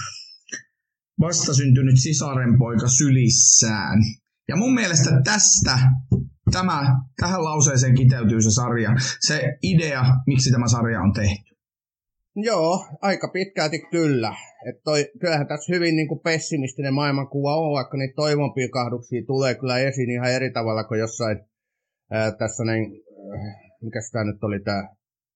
[1.19, 3.99] vastasyntynyt sisarenpoika sylissään.
[4.47, 5.79] Ja mun mielestä tästä,
[6.51, 11.55] tämä, tähän lauseeseen kiteytyy se sarja, se idea, miksi tämä sarja on tehty.
[12.35, 14.35] Joo, aika pitkälti kyllä.
[14.69, 19.77] Et toi, kyllähän tässä hyvin niin kuin pessimistinen maailmankuva on, vaikka niitä toivonpilkahduksia tulee kyllä
[19.77, 21.37] esiin ihan eri tavalla kuin jossain
[22.11, 22.91] ää, tässä näin,
[23.85, 24.89] mikä tämä nyt oli tämä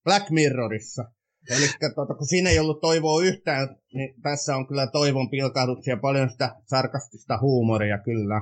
[0.03, 1.11] Black Mirrorissa.
[1.49, 6.29] Eli tuota, kun siinä ei ollut toivoa yhtään, niin tässä on kyllä toivon pilkahduksia, paljon
[6.29, 8.41] sitä sarkastista huumoria kyllä.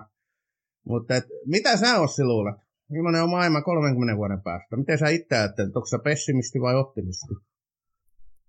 [0.87, 1.13] Mutta
[1.45, 2.55] mitä sä Ossi luulet?
[2.89, 4.77] Millainen on maailma 30 vuoden päästä?
[4.77, 5.75] Miten sä itse ajattelet?
[5.75, 7.33] Onko sä pessimisti vai optimisti?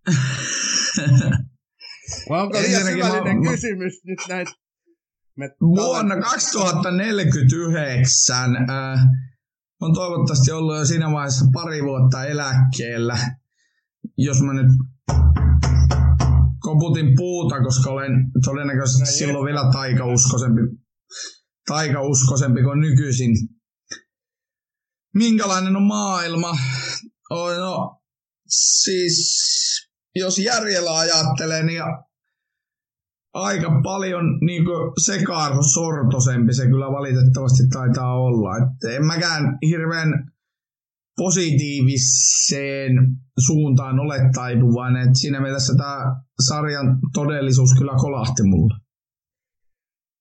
[2.31, 3.51] vai onko liian syvällinen mä...
[3.51, 4.51] kysymys nyt näitä?
[5.61, 8.65] Vuonna 2049 äh,
[9.81, 13.19] on toivottavasti ollut jo siinä vaiheessa pari vuotta eläkkeellä.
[14.17, 14.71] Jos mä nyt
[16.61, 18.13] koputin puuta, koska olen
[18.45, 20.61] todennäköisesti no, silloin vielä taikauskoisempi,
[21.67, 23.31] taikauskoisempi kuin nykyisin.
[25.15, 26.51] Minkälainen on maailma?
[27.31, 28.01] Oh, no,
[28.49, 29.19] siis
[30.15, 31.83] jos järjellä ajattelee, niin
[33.43, 34.63] aika paljon niin
[35.05, 38.57] sekaarsortoisempi se kyllä valitettavasti taitaa olla.
[38.57, 40.09] Et en mäkään hirveän
[41.17, 42.93] positiiviseen
[43.47, 45.09] suuntaan ole taipuvainen.
[45.09, 48.75] Et siinä mielessä tämä sarjan todellisuus kyllä kolahti mulle.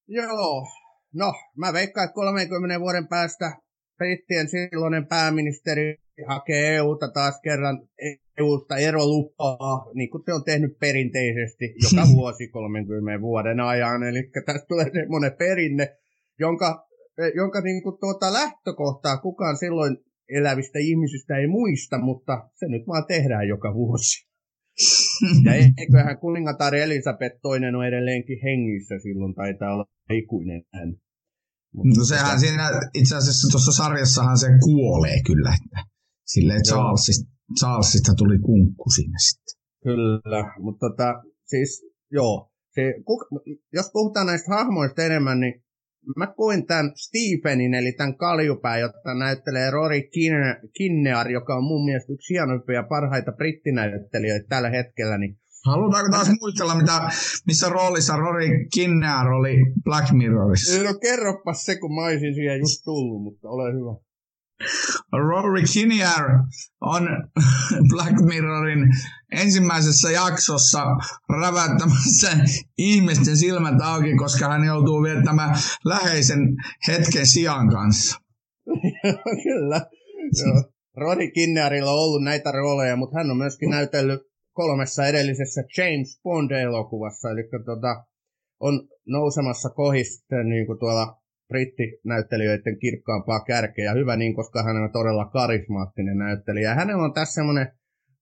[0.08, 0.68] Joo,
[1.14, 3.58] no mä veikkaan, että 30 vuoden päästä
[3.98, 5.96] brittien silloinen pääministeri
[6.28, 7.88] hakee EUta taas kerran
[8.38, 14.04] EUsta erolupaa, niin kuin se on tehnyt perinteisesti joka vuosi 30 vuoden ajan.
[14.04, 15.96] Eli tästä tulee semmoinen perinne,
[16.40, 16.88] jonka,
[17.36, 19.98] jonka niin kuin tuota lähtökohtaa kukaan silloin
[20.30, 24.28] elävistä ihmisistä ei muista, mutta se nyt vaan tehdään joka vuosi.
[25.46, 30.94] Ja eiköhän kuningatar Elisabeth toinen on edelleenkin hengissä silloin, taitaa olla ikuinen hän.
[31.74, 35.54] Mutta no sehän siinä, itse asiassa tuossa sarjassahan se kuolee kyllä,
[36.34, 39.56] silleen Charlesista, Charlesista tuli kunkku sinne sitten.
[39.84, 42.82] Kyllä, mutta tota, siis joo, se,
[43.74, 45.64] jos puhutaan näistä hahmoista enemmän, niin
[46.16, 50.02] mä koin tämän Stephenin, eli tämän kaljupää, jota näyttelee Rory
[50.78, 56.76] Kinnear, joka on mun mielestä yksi hienoimpia parhaita brittinäyttelijöitä tällä hetkellä, niin Halutaanko taas muistella,
[56.76, 57.10] mitä,
[57.48, 60.84] missä roolissa Rory Kinnear oli Black Mirrorissa?
[60.84, 64.07] No kerropas se, kun mä olisin siihen just tullut, mutta ole hyvä.
[65.12, 66.30] Rory Kinnear
[66.82, 67.08] on
[67.94, 68.94] Black Mirrorin
[69.32, 70.86] ensimmäisessä jaksossa
[71.42, 72.30] rävättämässä
[72.78, 76.40] ihmisten silmät auki, koska hän joutuu viettämään läheisen
[76.88, 78.20] hetken sijan kanssa.
[79.44, 79.82] Kyllä.
[80.98, 84.22] Rodi Kinnearilla on ollut näitä rooleja, mutta hän on myöskin näytellyt
[84.54, 88.06] kolmessa edellisessä James Bond-elokuvassa, eli tota,
[88.60, 93.94] on nousemassa kohisten niin kuin tuolla brittinäyttelijöiden kirkkaampaa kärkeä.
[93.94, 96.76] Hyvä niin, koska hän on todella karismaattinen näyttelijä.
[96.76, 97.68] Hänellä on tässä semmoinen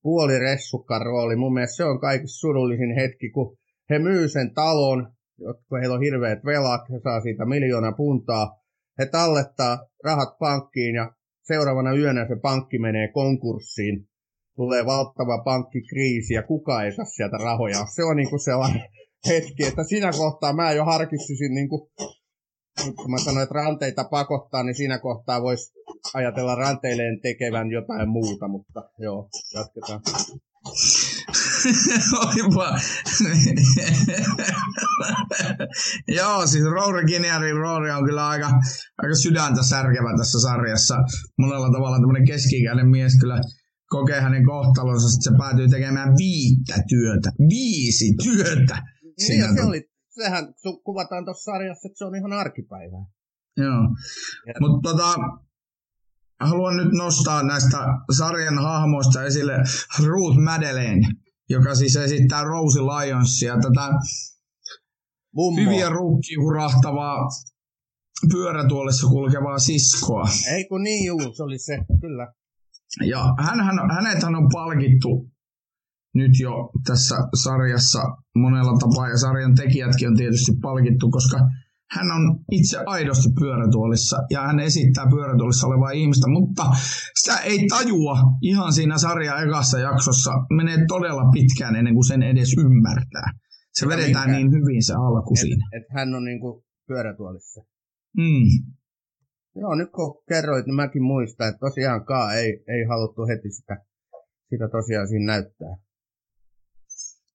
[0.02, 1.36] puoliressukkan rooli.
[1.36, 3.56] Mun mielestä se on kaikista surullisin hetki, kun
[3.90, 8.60] he myy sen talon, jotka heillä on hirveät velat, he saa siitä miljoona puntaa.
[8.98, 11.12] He tallettaa rahat pankkiin ja
[11.42, 14.08] seuraavana yönä se pankki menee konkurssiin.
[14.56, 17.78] Tulee valtava pankkikriisi ja kukaan ei saa sieltä rahoja.
[17.94, 18.82] Se on niinku sellainen
[19.28, 22.25] hetki, että siinä kohtaa mä jo harkitsisin niinku nyt
[22.84, 25.72] kun mä sanoin, että ranteita pakottaa, niin siinä kohtaa voisi
[26.14, 30.00] ajatella ranteilleen tekevän jotain muuta, mutta joo, jatketaan.
[32.26, 32.78] Olipa.
[36.18, 38.50] Joo, siis Rory Kinnearin rooli on kyllä aika,
[38.98, 40.96] aika sydäntä särkevä tässä sarjassa.
[41.38, 43.40] Monella tavalla tämmöinen keski-ikäinen mies kyllä
[43.88, 47.30] kokee hänen kohtalonsa, että se päätyy tekemään viittä työtä.
[47.48, 48.82] Viisi työtä!
[49.28, 49.88] Niin, se oli
[50.22, 53.04] sehän kuvataan tuossa sarjassa, että se on ihan arkipäivää.
[53.56, 53.82] Joo,
[54.60, 55.14] mutta tota,
[56.40, 57.78] haluan nyt nostaa näistä
[58.16, 59.52] sarjan hahmoista esille
[60.06, 61.08] Ruth Madeleine,
[61.48, 63.90] joka siis esittää Rosie Lionsia, tätä
[65.34, 65.60] Mummo.
[65.60, 67.28] hyviä ruukki hurahtavaa
[68.32, 70.28] pyörätuolissa kulkevaa siskoa.
[70.54, 72.32] Ei kun niin juu, se oli se, kyllä.
[73.06, 75.30] Ja hän, hän, hänethän on palkittu
[76.16, 78.02] nyt jo tässä sarjassa
[78.34, 81.38] monella tapaa, ja sarjan tekijätkin on tietysti palkittu, koska
[81.90, 86.64] hän on itse aidosti pyörätuolissa ja hän esittää pyörätuolissa olevaa ihmistä, mutta
[87.20, 90.32] sitä ei tajua ihan siinä sarjan ekassa jaksossa.
[90.56, 93.30] Menee todella pitkään ennen kuin sen edes ymmärtää.
[93.72, 94.36] Se ja vedetään minkä?
[94.36, 95.66] niin hyvin se alku et, siinä.
[95.76, 97.60] Että hän on niin kuin pyörätuolissa.
[98.16, 98.48] Mm.
[99.56, 103.76] Joo, nyt kun kerroit, niin mäkin muistan, että tosiaankaan ei, ei haluttu heti sitä,
[104.50, 105.76] sitä tosiaan siinä näyttää.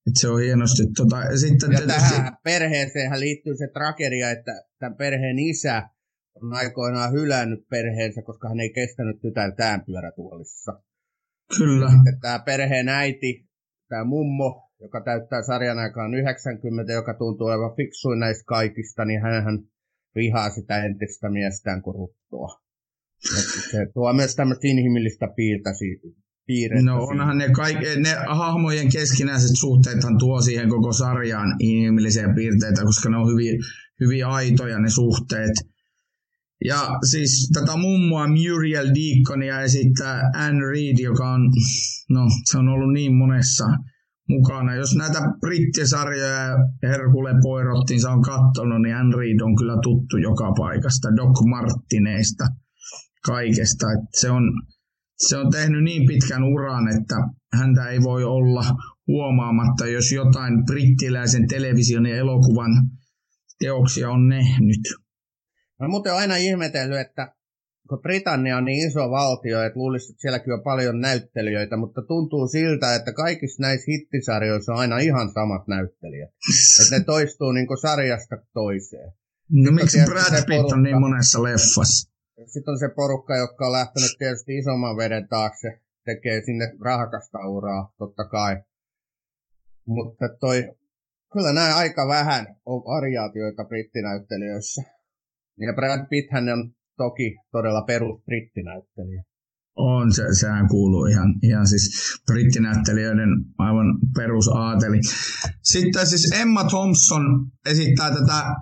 [0.08, 0.84] Et se on hienosti.
[0.98, 2.10] Tota, ja sitten ja tietysti...
[2.10, 5.90] tähän perheeseen liittyy se tragedia, että tämän perheen isä
[6.36, 10.84] on aikoinaan hylännyt perheensä, koska hän ei kestänyt tytärtään pyörätuolissa.
[11.58, 11.86] Kyllä.
[11.86, 13.46] Ja sitten tämä perheen äiti,
[13.90, 19.60] tämä mummo, joka täyttää sarjan aikaan 90, joka tuntuu olevan fiksuin näistä kaikista, niin hän
[20.16, 22.62] vihaa sitä entistä miestään kuin ruttoa.
[23.72, 25.70] se tuo myös tämmöistä inhimillistä piirtä
[26.52, 26.86] piirrettä.
[26.86, 33.10] No onhan ne, kaikki, ne hahmojen keskinäiset suhteethan tuo siihen koko sarjaan inhimillisiä piirteitä, koska
[33.10, 33.60] ne on hyvin,
[34.02, 35.56] hyvin aitoja ne suhteet.
[36.66, 36.80] Ja
[37.12, 41.42] siis tätä mummoa Muriel Deaconia esittää Anne Reid, joka on,
[42.10, 43.66] no se on ollut niin monessa
[44.30, 44.76] mukana.
[44.76, 51.16] Jos näitä brittisarjoja Herkule Poirottin on katsonut, niin Anne Reid on kyllä tuttu joka paikasta,
[51.16, 52.46] Doc Martineista,
[53.26, 53.86] kaikesta.
[53.94, 54.44] Et se on,
[55.28, 57.16] se on tehnyt niin pitkän uran, että
[57.54, 58.66] häntä ei voi olla
[59.08, 62.72] huomaamatta, jos jotain brittiläisen television ja elokuvan
[63.60, 64.82] teoksia on nähnyt.
[65.80, 67.34] Mä muuten aina ihmetellyt, että
[67.90, 72.48] kun Britannia on niin iso valtio, että luulisin, että sielläkin on paljon näyttelijöitä, mutta tuntuu
[72.48, 76.30] siltä, että kaikissa näissä hittisarjoissa on aina ihan samat näyttelijät.
[76.82, 79.12] että ne toistuu niin sarjasta toiseen.
[79.50, 82.11] No miksi Brad Pitt on niin monessa leffassa?
[82.46, 87.94] Sitten on se porukka, joka on lähtenyt tietysti isomman veden taakse, tekee sinne rahakasta uraa,
[87.98, 88.64] totta kai.
[89.86, 90.76] Mutta toi,
[91.34, 94.82] kyllä nämä aika vähän on variaatioita brittinäyttelijöissä.
[95.60, 99.24] Ja Brad Pitt hän on toki todella perus brittinäyttelijä.
[99.76, 101.86] On, se, sehän kuuluu ihan, ihan siis
[102.26, 104.98] brittinäyttelijöiden aivan perusaateli.
[105.64, 107.24] Sitten siis Emma Thompson
[107.66, 108.56] esittää tätä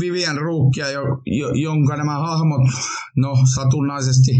[0.00, 2.60] Vivian Ruukkia, jo, jo, jonka nämä hahmot
[3.16, 4.32] no, satunnaisesti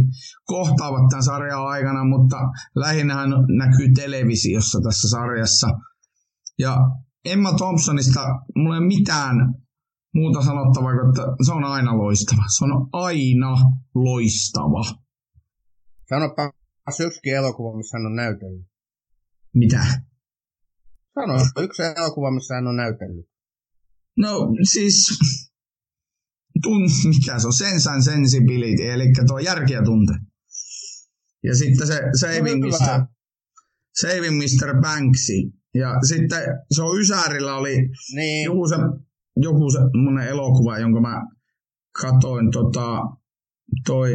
[0.44, 2.36] kohtaavat tämän sarjan aikana, mutta
[2.74, 5.68] lähinnä hän näkyy televisiossa tässä sarjassa.
[6.58, 6.76] Ja
[7.24, 8.20] Emma Thompsonista
[8.56, 9.36] mulla ei ole mitään
[10.14, 12.42] muuta sanottavaa kuin, että se on aina loistava.
[12.58, 13.56] Se on aina
[13.94, 14.82] loistava.
[16.08, 16.52] Sanoppa
[17.06, 18.66] yksi elokuva, missä hän on näytellyt.
[19.54, 19.86] Mitä?
[21.14, 23.35] Sano yksi elokuva, missä hän on näytellyt.
[24.16, 25.18] No siis,
[26.62, 30.12] tun, mikä se on, sense and sensibility, eli tuo järki ja tunte.
[31.44, 33.06] Ja sitten se Saving, no, Mr.
[34.00, 34.80] Saving Mr.
[34.80, 35.40] Banksy.
[35.74, 37.76] Ja sitten se on Ysärillä oli
[38.14, 38.44] niin.
[38.44, 38.76] joku, se,
[39.36, 41.22] joku semmoinen elokuva, jonka mä
[42.00, 43.00] katoin tota,
[43.86, 44.14] toi,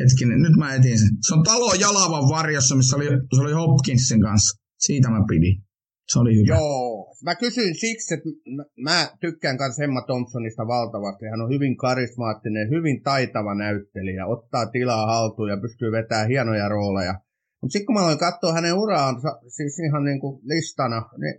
[0.00, 1.08] hetkinen, nyt mä etin sen.
[1.28, 4.58] Se on talo Jalavan varjossa, missä oli, se oli Hopkinsin kanssa.
[4.78, 5.67] Siitä mä pidin.
[6.12, 6.54] Se oli hyvä.
[6.54, 7.14] Joo.
[7.24, 8.28] Mä kysyin siksi, että
[8.76, 11.26] mä, tykkään myös Emma Thompsonista valtavasti.
[11.26, 17.14] Hän on hyvin karismaattinen, hyvin taitava näyttelijä, ottaa tilaa haltuun ja pystyy vetämään hienoja rooleja.
[17.60, 21.34] Mutta sitten kun mä aloin katsoa hänen uraansa, siis ihan niin kuin listana, niin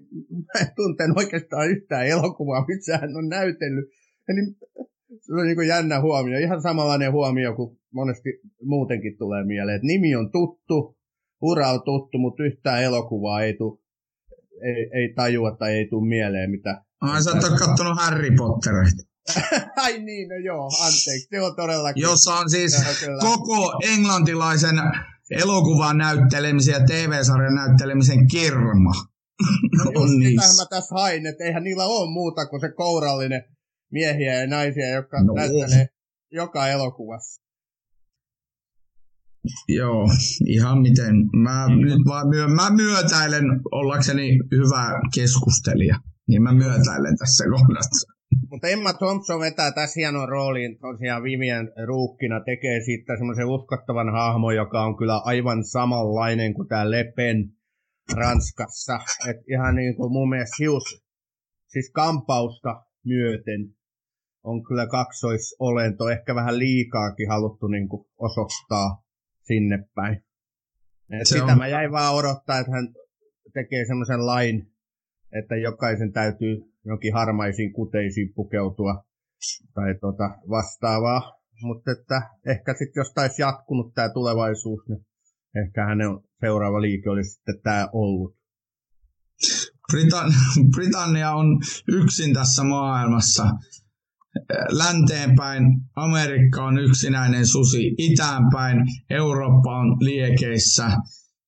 [0.45, 3.89] mä en tuntenut oikeastaan yhtään elokuvaa, missä hän on näytellyt.
[4.29, 4.41] Eli
[5.21, 8.29] se on niin kuin jännä huomio, ihan samanlainen huomio kuin monesti
[8.61, 9.75] muutenkin tulee mieleen.
[9.75, 10.97] Et nimi on tuttu,
[11.41, 13.81] ura on tuttu, mutta yhtään elokuvaa ei, tu,
[14.61, 16.81] ei, ei tajua tai ei tule mieleen, mitä...
[17.01, 19.03] Ai sä et ole kattonut Harry Pottereita.
[19.83, 22.01] Ai niin, no joo, anteeksi, se on todellakin.
[22.01, 22.83] Jossa on siis
[23.19, 24.75] koko englantilaisen
[25.31, 28.93] elokuvan näyttelemisen ja TV-sarjan näyttelemisen kirma.
[29.77, 30.63] No on niissä.
[30.63, 33.43] mä tässä hain, että eihän niillä ole muuta kuin se kourallinen
[33.91, 35.33] miehiä ja naisia, jotka no.
[35.33, 35.87] näyttelee
[36.31, 37.41] joka elokuvassa.
[39.67, 40.09] Joo,
[40.45, 41.15] ihan miten.
[41.43, 45.95] Mä nyt vaan myö, mä myötäilen ollakseni hyvä keskustelija.
[46.27, 48.13] Niin mä myötäilen tässä kohdassa.
[48.51, 54.55] Mutta Emma Thompson vetää tässä hienon rooliin tosiaan Vivian ruukkina, tekee siitä semmoisen uskottavan hahmon,
[54.55, 57.53] joka on kyllä aivan samanlainen kuin tämä Lepen
[58.15, 58.99] Ranskassa.
[59.29, 60.83] Et ihan niin kuin mun mielestä hius,
[61.67, 63.75] siis kampausta myöten
[64.43, 69.03] on kyllä kaksoisolento, ehkä vähän liikaakin haluttu niin kuin osoittaa
[69.49, 70.15] sinne päin.
[71.09, 71.57] Et sitä on...
[71.57, 72.87] mä jäin vaan odottaa, että hän
[73.53, 74.55] tekee semmoisen lain,
[75.39, 76.53] että jokaisen täytyy
[76.85, 79.03] jonkin harmaisiin kuteisiin pukeutua
[79.73, 81.21] tai tota vastaavaa.
[81.61, 85.05] Mutta että ehkä sitten jos taisi jatkunut tämä tulevaisuus, niin
[85.63, 86.09] ehkä hänen
[86.39, 88.39] seuraava liike olisi sitten tämä ollut.
[90.75, 93.43] Britannia on yksin tässä maailmassa.
[94.69, 95.63] Länteenpäin
[95.95, 98.77] Amerikka on yksinäinen susi, itäänpäin
[99.09, 100.91] Eurooppa on liekeissä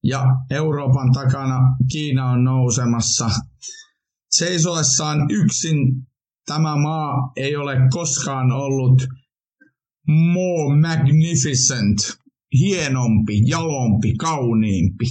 [0.04, 1.60] ja Euroopan takana
[1.92, 3.30] Kiina on nousemassa.
[4.32, 5.78] Seisoessaan yksin
[6.46, 9.08] tämä maa ei ole koskaan ollut
[10.08, 11.98] more magnificent,
[12.60, 15.06] hienompi, jalompi, kauniimpi.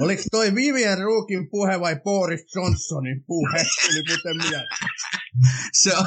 [0.00, 3.64] Oliko toi Vivian Ruukin puhe vai Boris Johnsonin puhe?
[3.86, 4.60] Tuli muuten
[5.72, 6.06] Se on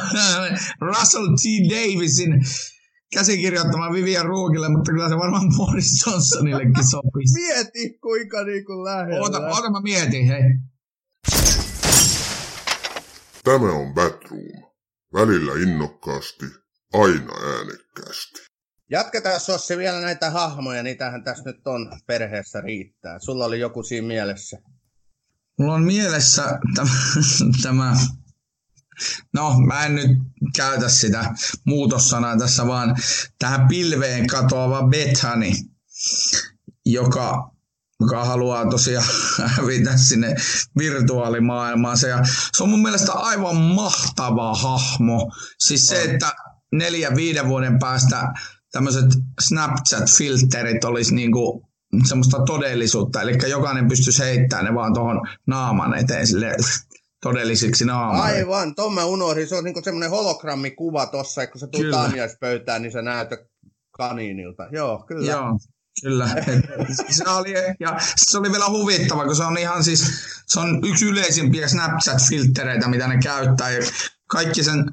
[0.81, 1.43] Russell T.
[1.69, 2.41] Davisin
[3.13, 7.25] käsikirjoittama Vivian Ruukille, mutta kyllä se varmaan Boris Johnsonillekin sopii.
[7.33, 9.21] Mieti, kuinka niinku lähellä.
[9.21, 10.43] Oota, oota mä mietin, hei.
[13.43, 14.67] Tämä on Batroom.
[15.13, 16.45] Välillä innokkaasti,
[16.93, 18.46] aina äänekkäästi.
[18.91, 23.19] Jatketaan Sossi vielä näitä hahmoja, niitähän tässä nyt on perheessä riittää.
[23.19, 24.57] Sulla oli joku siinä mielessä.
[25.59, 26.89] Mulla on mielessä tämä,
[27.63, 27.97] tämä
[29.33, 30.17] no mä en nyt
[30.55, 31.33] käytä sitä
[31.65, 32.95] muutossanaa tässä, vaan
[33.39, 35.51] tähän pilveen katoava Bethany,
[36.85, 37.51] joka
[37.99, 39.05] joka haluaa tosiaan
[39.45, 40.35] hävitä sinne
[40.77, 41.97] virtuaalimaailmaan.
[41.97, 42.19] Se, ja
[42.57, 45.31] se on mun mielestä aivan mahtava hahmo.
[45.59, 46.33] Siis se, että
[46.71, 48.33] neljä, viiden vuoden päästä
[48.77, 49.05] tämmöiset
[49.41, 51.69] Snapchat-filterit olisi niinku
[52.07, 56.55] semmoista todellisuutta, eli jokainen pystyisi heittämään ne vaan tuohon naaman eteen sille
[57.23, 58.33] todellisiksi naamaan.
[58.33, 59.47] Aivan, tuon mä unohdin.
[59.47, 63.37] Se on niinku semmoinen hologrammikuva tuossa, kun se tulee taamiaispöytään, niin se näyttää
[63.91, 64.67] kaniinilta.
[64.71, 65.31] Joo, kyllä.
[65.31, 65.59] Joo,
[66.01, 66.27] Kyllä.
[67.09, 70.05] se, oli, ja se oli vielä huvittava, kun se on ihan siis,
[70.47, 73.71] se on yksi yleisimpiä Snapchat-filttereitä, mitä ne käyttää.
[73.71, 73.81] Ja
[74.27, 74.91] kaikki sen,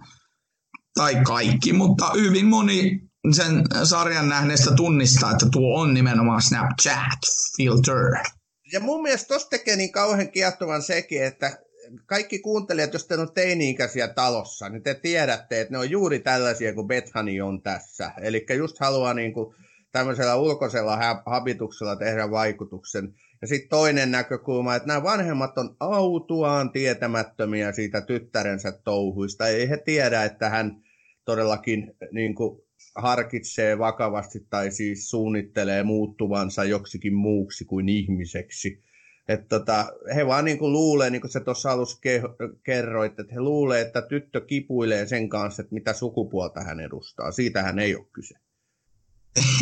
[0.94, 3.01] tai kaikki, mutta hyvin moni
[3.33, 8.31] sen sarjan nähneestä tunnistaa, että tuo on nimenomaan Snapchat-filter.
[8.73, 11.59] Ja mun mielestä tosta tekee niin kauhean kiehtovan sekin, että
[12.07, 16.75] kaikki kuuntelijat, jos te on teini-ikäisiä talossa, niin te tiedätte, että ne on juuri tällaisia
[16.75, 18.13] kuin Bethany on tässä.
[18.21, 19.55] Eli just haluaa niin kuin
[19.93, 23.15] tämmöisellä ulkoisella habituksella tehdä vaikutuksen.
[23.43, 29.49] Ja sitten toinen näkökulma, että nämä vanhemmat on autuaan tietämättömiä siitä tyttärensä touhuista.
[29.49, 30.83] Ei he tiedä, että hän
[31.25, 32.63] todellakin niin kuin,
[32.94, 38.83] harkitsee vakavasti tai siis suunnittelee muuttuvansa joksikin muuksi kuin ihmiseksi.
[39.28, 43.35] Että tota, he vaan niin kuin luulee, niin kuin se tuossa alussa ke- kerroit, että
[43.35, 47.33] he luulee, että tyttö kipuilee sen kanssa, että mitä sukupuolta hän edustaa.
[47.33, 48.35] Siitähän ei ole kyse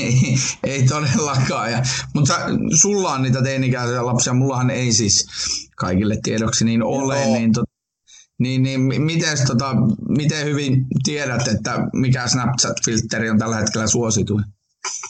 [0.00, 1.72] ei, ei todellakaan.
[1.72, 1.82] Ja,
[2.14, 2.34] mutta
[2.80, 5.26] sulla on niitä teinikäisiä lapsia, mullahan ei siis
[5.76, 7.22] kaikille tiedoksi niin ole.
[7.22, 7.34] Joo.
[7.34, 7.64] Niin, to,
[8.42, 9.74] niin, niin miten, tota,
[10.08, 14.44] miten hyvin tiedät, että mikä Snapchat-filtteri on tällä hetkellä suosituin?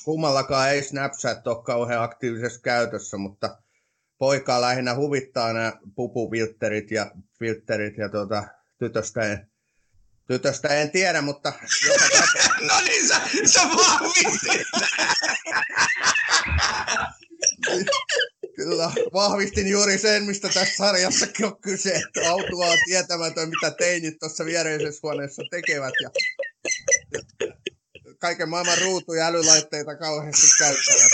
[0.05, 3.59] Kummallakaan ei Snapchat ole kauhean aktiivisessa käytössä, mutta
[4.19, 8.45] poikaa lähinnä huvittaa nämä pupufilterit ja filterit ja tuota,
[8.79, 9.21] tytöstä
[10.27, 11.53] Tytöstä en tiedä, mutta...
[12.69, 14.67] no niin, sä, sä vahvistit!
[18.63, 24.19] Kyllä, vahvistin juuri sen, mistä tässä sarjassakin on kyse, että autua on tietämätön, mitä teinit
[24.19, 25.95] tuossa viereisessä huoneessa tekevät.
[26.03, 26.11] Ja
[28.19, 31.11] kaiken maailman ruutu- ja älylaitteita kauheasti käyttävät.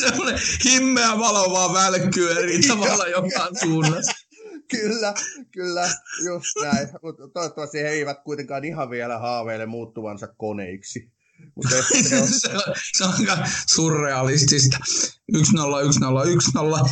[0.00, 4.12] Semmoinen himmeä valo vaan välkkyy eri tavalla joka suunnassa.
[4.70, 5.14] kyllä,
[5.52, 5.90] kyllä,
[6.26, 6.88] just näin.
[7.02, 11.15] Mutta toivottavasti he eivät kuitenkaan ihan vielä haaveile muuttuvansa koneiksi.
[11.54, 11.70] Mutta
[12.08, 12.28] se, on...
[12.28, 12.48] se,
[12.92, 14.78] se on aika surrealistista.
[15.32, 15.38] 1-0, 1-0,
[16.86, 16.90] 1-0.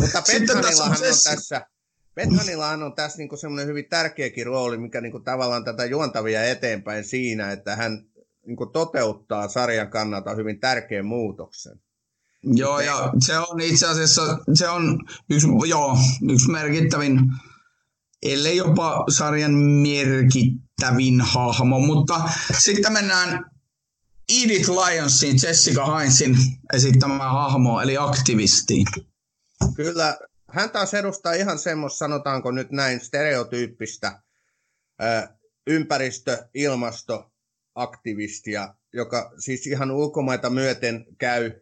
[0.00, 1.66] Mutta Petanillahan on, tässä,
[2.14, 7.52] Bethanillahan on tässä niinku semmoinen hyvin tärkeäkin rooli, mikä niinku tavallaan tätä juontavia eteenpäin siinä,
[7.52, 8.04] että hän
[8.46, 11.80] niinku toteuttaa sarjan kannalta hyvin tärkeän muutoksen.
[12.42, 14.98] Joo, ja se on itse asiassa se on
[15.30, 15.98] yksi, joo,
[16.30, 17.20] yksi merkittävin,
[18.22, 22.20] ellei jopa sarjan merkittävin hahmo, mutta
[22.58, 23.44] sitten mennään
[24.28, 26.36] Edith Lyonsin, Jessica Heinzin
[26.74, 28.86] esittämään hahmo, eli aktivistiin.
[29.76, 30.18] Kyllä,
[30.50, 34.22] hän taas edustaa ihan semmoista, sanotaanko nyt näin, stereotyyppistä
[35.02, 35.28] ö,
[35.66, 41.52] ympäristö-, ilmastoaktivistia, joka siis ihan ulkomaita myöten käy,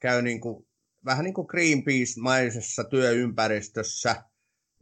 [0.00, 0.66] käy niin kuin,
[1.04, 4.24] vähän niin kuin Greenpeace-maisessa työympäristössä,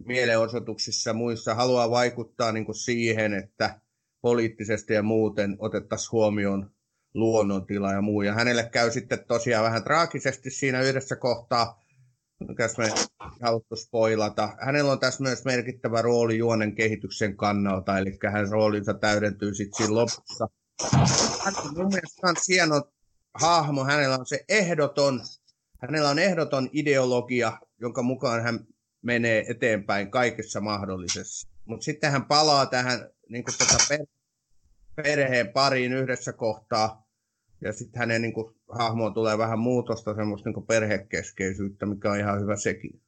[0.06, 3.80] mielenosoituksissa muissa, haluaa vaikuttaa niin kuin siihen, että
[4.20, 6.70] poliittisesti ja muuten otettaisiin huomioon
[7.14, 8.22] luonnontila ja muu.
[8.22, 11.82] Ja hänelle käy sitten tosiaan vähän traagisesti siinä yhdessä kohtaa,
[12.48, 12.84] mikäs me
[13.42, 14.56] haluttu spoilata.
[14.60, 19.94] Hänellä on tässä myös merkittävä rooli juonen kehityksen kannalta, eli hänen roolinsa täydentyy sitten siinä
[19.94, 20.48] lopussa.
[21.44, 22.82] Hän on mun mielestä myös hieno
[23.34, 25.20] hahmo, hänellä on se ehdoton,
[25.82, 28.60] hänellä on ehdoton ideologia, jonka mukaan hän
[29.02, 31.48] menee eteenpäin kaikessa mahdollisessa.
[31.64, 34.04] Mutta sitten hän palaa tähän niin tota
[34.96, 37.01] perheen pariin yhdessä kohtaa,
[37.62, 42.18] ja sitten hänen niin kuin, hahmoon tulee vähän muutosta, semmoista niin kuin perhekeskeisyyttä, mikä on
[42.18, 43.02] ihan hyvä sekin.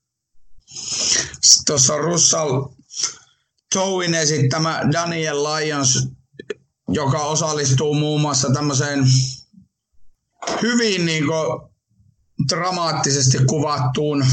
[1.66, 2.62] Tuossa Russell
[3.74, 6.08] Towin esittämä Daniel Lyons,
[6.88, 9.04] joka osallistuu muun muassa tämmöiseen
[10.62, 11.70] hyvin niin kuin,
[12.48, 14.24] dramaattisesti kuvattuun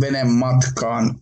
[0.00, 1.20] venematkaan.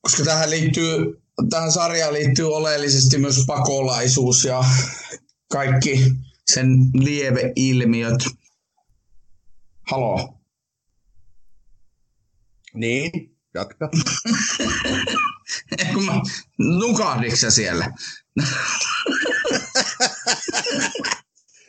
[0.00, 4.64] Koska tähän liittyy, tähän sarjaan liittyy oleellisesti myös pakolaisuus ja
[5.52, 6.14] kaikki
[6.46, 8.24] sen lieveilmiöt.
[9.90, 10.38] Halo.
[12.74, 13.90] Niin, jatka.
[15.94, 16.20] Kun mä,
[16.58, 17.92] nukahdiksi siellä?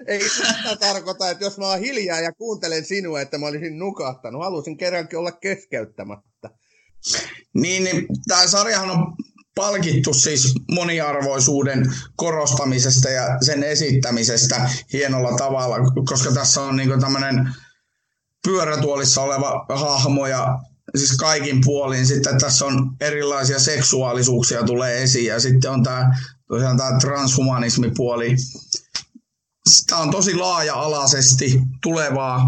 [0.07, 4.43] Ei sitä tarkoita, että jos mä oon hiljaa ja kuuntelen sinua, että mä olisin nukahtanut.
[4.43, 6.49] Halusin kerrankin olla keskeyttämättä.
[7.53, 9.15] Niin, niin tämä sarjahan on
[9.55, 15.77] palkittu siis moniarvoisuuden korostamisesta ja sen esittämisestä hienolla tavalla,
[16.09, 17.49] koska tässä on niin tämmöinen
[18.43, 20.59] pyörätuolissa oleva hahmo ja
[20.97, 26.15] siis kaikin puolin sitten tässä on erilaisia seksuaalisuuksia tulee esiin ja sitten on tämä,
[26.47, 28.35] tosiaan tämä transhumanismipuoli.
[29.89, 32.41] Tämä on tosi laaja-alaisesti tulevaa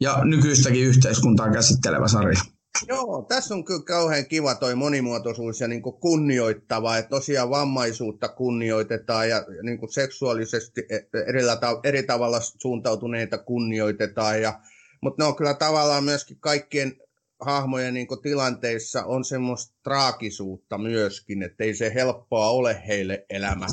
[0.00, 2.40] ja nykyistäkin yhteiskuntaa käsittelevä sarja.
[2.86, 9.28] Joo, tässä on kyllä kauhean kiva toi monimuotoisuus ja niin kunnioittava, että tosiaan vammaisuutta kunnioitetaan
[9.28, 10.96] ja niin seksuaalisesti e,
[11.28, 11.40] eri,
[11.84, 14.42] eri tavalla suuntautuneita kunnioitetaan.
[14.42, 14.60] Ja,
[15.02, 16.96] mutta ne on kyllä tavallaan myöskin kaikkien
[17.40, 23.66] hahmojen niin tilanteissa on semmoista traagisuutta myöskin, että ei se helppoa ole heille elämä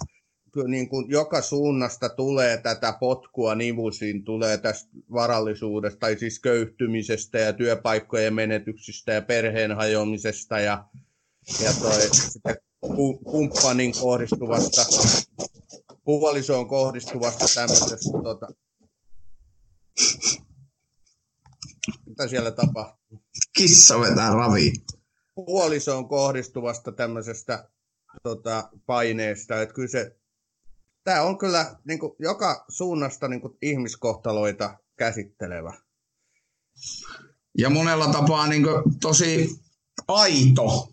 [0.64, 7.54] niin kuin joka suunnasta tulee tätä potkua nivusiin, tulee tästä varallisuudesta, tai siis köyhtymisestä ja
[7.54, 10.86] työpaikkojen menetyksistä ja perheen hajoamisesta ja,
[11.64, 12.10] ja toi,
[13.24, 14.82] kumppanin kohdistuvasta,
[16.04, 18.48] puolisoon kohdistuvasta tämmöisestä, tota,
[22.06, 23.24] mitä siellä tapahtuu?
[23.58, 24.74] Kissa vetää ravi.
[25.36, 27.70] Puolisoon kohdistuvasta tämmöisestä
[28.24, 30.16] tota, paineesta, että kyllä se
[31.06, 35.74] tämä on kyllä niin kuin, joka suunnasta niin kuin, ihmiskohtaloita käsittelevä.
[37.58, 39.50] Ja monella tapaa niin kuin, tosi
[40.08, 40.92] aito.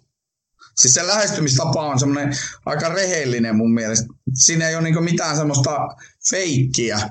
[0.77, 2.37] Siis se lähestymistapa on semmoinen
[2.67, 4.07] aika rehellinen mun mielestä.
[4.35, 5.89] Siinä ei ole niin mitään semmoista
[6.31, 7.11] feikkiä.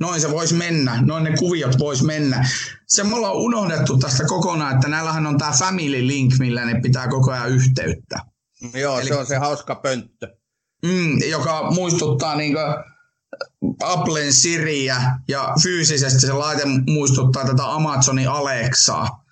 [0.00, 2.48] Noin se voisi mennä, noin ne kuviot vois mennä.
[2.86, 7.08] Se me ollaan unohdettu tästä kokonaan, että näillähän on tämä family link, millä ne pitää
[7.08, 8.18] koko ajan yhteyttä.
[8.74, 9.08] Joo, Eli...
[9.08, 10.41] se on se hauska pönttö
[10.86, 12.56] mm, joka muistuttaa niin
[13.82, 19.24] Applen Siriä ja fyysisesti se laite muistuttaa tätä Amazonin Alexaa.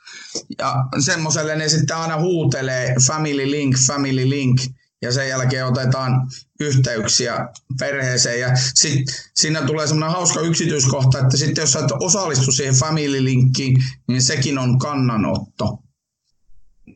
[0.59, 4.61] Ja semmoiselle ne sitten aina huutelee Family Link, Family Link.
[5.03, 6.13] ja sen jälkeen otetaan
[6.61, 7.49] yhteyksiä
[7.79, 8.41] perheeseen.
[8.41, 13.25] Ja sitten siinä tulee semmoinen hauska yksityiskohta, että sitten jos sä et osallistu siihen family
[13.25, 13.77] linkkiin,
[14.09, 15.79] niin sekin on kannanotto.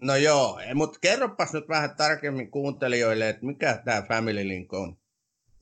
[0.05, 4.96] No joo, mutta kerropas nyt vähän tarkemmin kuuntelijoille, että mikä tämä Family Link on.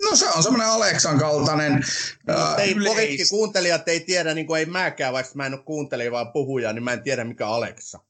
[0.02, 1.84] No se on semmoinen Aleksan kaltainen
[2.26, 3.30] no, uh, ei, yleis...
[3.30, 6.84] kuuntelijat ei tiedä, niin kuin ei mäkään, vaikka mä en ole kuuntelija vaan puhuja, niin
[6.84, 8.00] mä en tiedä mikä Aleksa.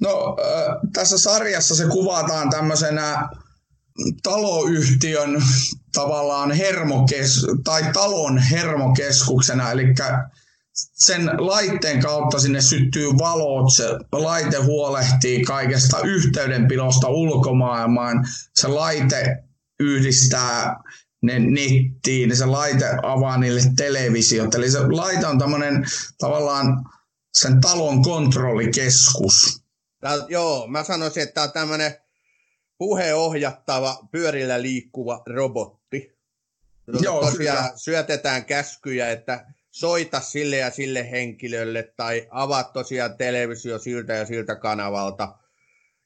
[0.00, 0.36] No
[0.92, 3.28] tässä sarjassa se kuvataan tämmöisenä
[4.22, 5.42] taloyhtiön
[5.94, 9.84] tavallaan hermokes, tai talon hermokeskuksena, eli
[10.94, 19.36] sen laitteen kautta sinne syttyy valot, se laite huolehtii kaikesta yhteydenpidosta ulkomaailmaan, se laite
[19.80, 20.76] yhdistää
[21.22, 25.84] ne nettiin, se laite avaa niille televisiot, eli se laite on tämmöinen
[26.18, 26.84] tavallaan
[27.34, 29.62] sen talon kontrollikeskus.
[30.00, 31.96] Tää, joo, mä sanoisin, että tämä on tämmöinen
[32.78, 36.18] puheohjattava, pyörillä liikkuva robotti.
[37.00, 37.72] Joo, tosiaan kyllä.
[37.76, 39.46] syötetään käskyjä, että
[39.78, 45.34] soita sille ja sille henkilölle tai avaa tosiaan televisio siltä ja siltä kanavalta.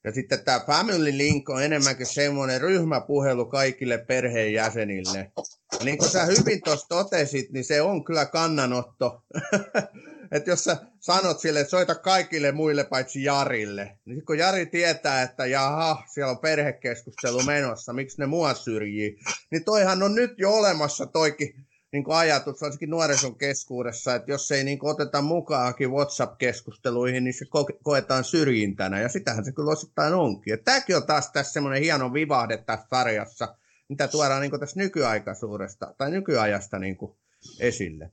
[0.04, 5.32] Ja sitten tämä Family Link on enemmänkin semmoinen ryhmäpuhelu kaikille perheenjäsenille.
[5.78, 9.24] Ja niin kuin sä hyvin tuossa totesit, niin se on kyllä kannanotto.
[10.32, 15.22] että jos sä sanot sille, että soita kaikille muille paitsi Jarille, niin kun Jari tietää,
[15.22, 19.18] että jaha, siellä on perhekeskustelu menossa, miksi ne mua syrjii,
[19.50, 24.51] niin toihan on nyt jo olemassa toikin niin kuin ajatus, varsinkin nuorison keskuudessa, että jos
[24.51, 30.14] ei niin oteta mukaankin WhatsApp-keskusteluihin, niin se ko- koetaan syrjintänä, ja sitähän se kyllä osittain
[30.14, 30.51] onkin.
[30.51, 33.57] Ja tämäkin on taas tässä semmoinen hieno vivahde tässä sarjassa,
[33.88, 37.12] mitä tuodaan niin kuin tässä nykyaikaisuudesta tai nykyajasta niin kuin
[37.61, 38.12] esille.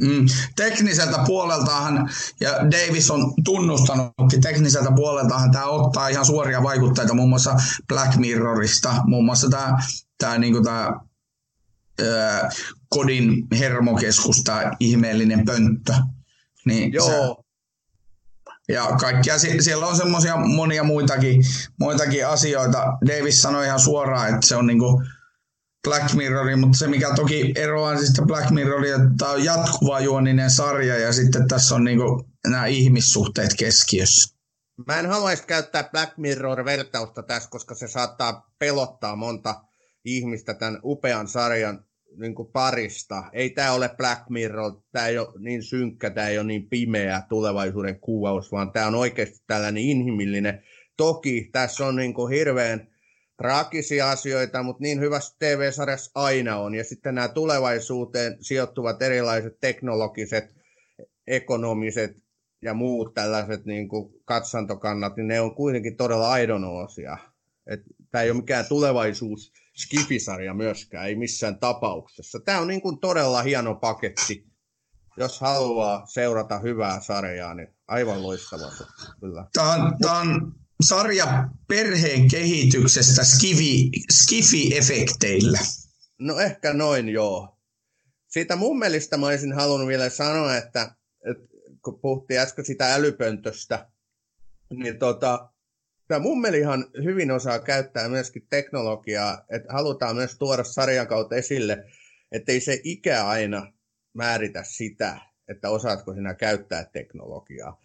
[0.00, 0.26] Mm.
[0.56, 2.10] Tekniseltä puoleltahan,
[2.40, 7.56] ja Davis on tunnustanutkin, tekniseltä puoleltahan tämä ottaa ihan suoria vaikutteita muun muassa
[7.88, 9.78] Black Mirrorista, muun muassa tämä,
[10.18, 11.00] tämä, niin kuin tämä
[12.02, 12.50] ää,
[12.88, 15.92] kodin hermokeskus, tämä ihmeellinen pönttö.
[16.66, 17.08] Niin Joo.
[17.08, 17.50] Se,
[18.72, 21.42] ja kaikkia, siellä on semmoisia monia muitakin,
[21.80, 22.84] muitakin asioita.
[23.06, 25.02] Davis sanoi ihan suoraan, että se on niinku,
[25.88, 30.50] Black Mirror, mutta se mikä toki eroaa siis Black Mirroria, että tämä on jatkuva juoninen
[30.50, 34.36] sarja ja sitten tässä on niinku nämä ihmissuhteet keskiössä.
[34.86, 39.64] Mä en haluaisi käyttää Black Mirror-vertausta tässä, koska se saattaa pelottaa monta
[40.04, 41.84] ihmistä tämän upean sarjan
[42.16, 43.24] niin kuin parista.
[43.32, 47.22] Ei tämä ole Black Mirror, tämä ei ole niin synkkä, tämä ei ole niin pimeä
[47.28, 50.62] tulevaisuuden kuvaus, vaan tämä on oikeasti tällainen inhimillinen.
[50.96, 52.88] Toki tässä on niin kuin hirveän
[53.36, 56.74] traagisia asioita, mutta niin hyvässä TV-sarjassa aina on.
[56.74, 60.54] Ja sitten nämä tulevaisuuteen sijoittuvat erilaiset teknologiset,
[61.26, 62.16] ekonomiset
[62.62, 67.18] ja muut tällaiset niin kuin katsantokannat, niin ne on kuitenkin todella aidonoosia.
[68.10, 72.40] Tämä ei ole mikään tulevaisuus skifisarja myöskään, ei missään tapauksessa.
[72.40, 74.50] Tämä on niin kuin todella hieno paketti.
[75.16, 78.72] Jos haluaa seurata hyvää sarjaa, niin aivan loistava.
[79.20, 79.46] Kyllä.
[79.52, 80.52] Tämä on, tämä on
[80.84, 85.58] sarja perheen kehityksestä skifi, skifi-efekteillä.
[86.18, 87.58] No ehkä noin joo.
[88.28, 90.94] Siitä mielestä mä olisin halunnut vielä sanoa, että,
[91.30, 91.44] että
[91.84, 93.90] kun puhuttiin äsken sitä älypöntöstä,
[94.70, 95.52] niin tota,
[96.10, 101.84] tämä mummelihan hyvin osaa käyttää myöskin teknologiaa, että halutaan myös tuoda sarjan kautta esille,
[102.32, 103.72] ettei se ikä aina
[104.12, 107.80] määritä sitä, että osaatko sinä käyttää teknologiaa.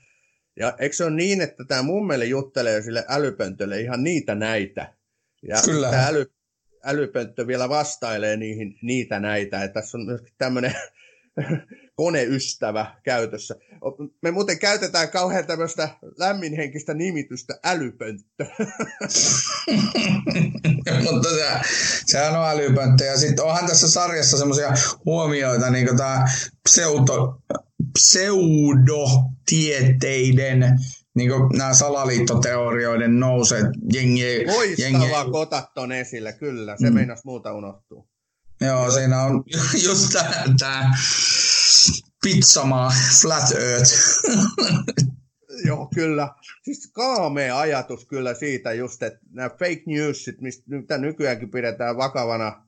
[0.59, 4.93] Ja eikö se ole niin, että tämä mummeli juttelee sille älypöntölle ihan niitä näitä.
[5.47, 5.89] Ja Kyllä.
[5.89, 6.25] tämä äly,
[6.83, 9.57] älypönttö vielä vastailee niihin niitä näitä.
[9.57, 10.75] Ja tässä on myöskin tämmöinen
[11.95, 13.55] koneystävä käytössä.
[14.21, 18.45] Me muuten käytetään kauhean tämmöistä lämminhenkistä nimitystä älypönttö.
[21.11, 21.45] Mutta se,
[22.05, 23.05] sehän on älypönttö.
[23.05, 24.73] Ja sitten onhan tässä sarjassa semmoisia
[25.05, 26.25] huomioita, niin kuin tämä
[26.69, 27.41] pseudo,
[27.99, 30.79] pseudotieteiden
[31.15, 33.65] niin kuin nämä salaliittoteorioiden nouset.
[33.93, 34.45] Jengi,
[34.77, 35.05] jengi...
[35.31, 36.77] kotat ton esille, kyllä.
[36.77, 36.95] Se mm.
[36.95, 38.09] meinas muuta unohtuu.
[38.61, 39.43] Joo, siinä on
[39.87, 40.13] just
[40.59, 40.91] tämä
[42.25, 43.93] pizzamaa, flat earth.
[45.67, 46.29] Joo, kyllä.
[46.63, 50.35] Siis kaamea ajatus kyllä siitä just, että nämä fake newsit,
[50.67, 52.65] mitä nykyäänkin pidetään vakavana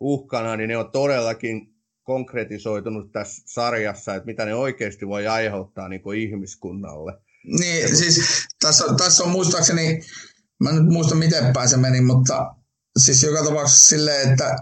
[0.00, 6.02] uhkana, niin ne on todellakin konkretisoitunut tässä sarjassa, että mitä ne oikeasti voi aiheuttaa niin
[6.02, 7.12] kuin ihmiskunnalle.
[7.58, 10.00] Niin, siis tässä, tässä on muistaakseni,
[10.60, 12.54] mä en nyt muista miten päin se meni, mutta
[12.98, 14.56] siis joka tapauksessa silleen, että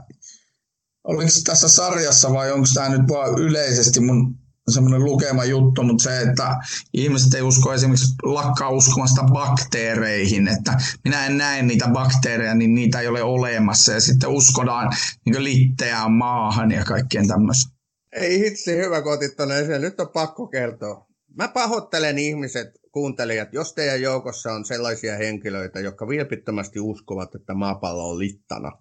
[1.08, 4.34] oliko tässä sarjassa vai onko tämä nyt vaan yleisesti mun
[4.68, 6.56] semmoinen lukema juttu, mutta se, että
[6.94, 13.00] ihmiset ei usko esimerkiksi lakkaa uskomasta bakteereihin, että minä en näe niitä bakteereja, niin niitä
[13.00, 14.92] ei ole olemassa ja sitten uskotaan
[15.26, 17.72] niin litteään maahan ja kaikkien tämmöistä.
[18.12, 21.06] Ei hitsi, hyvä kotit tuonne Nyt on pakko kertoa.
[21.36, 28.10] Mä pahoittelen ihmiset, kuuntelijat, jos teidän joukossa on sellaisia henkilöitä, jotka vilpittömästi uskovat, että maapallo
[28.10, 28.72] on littana.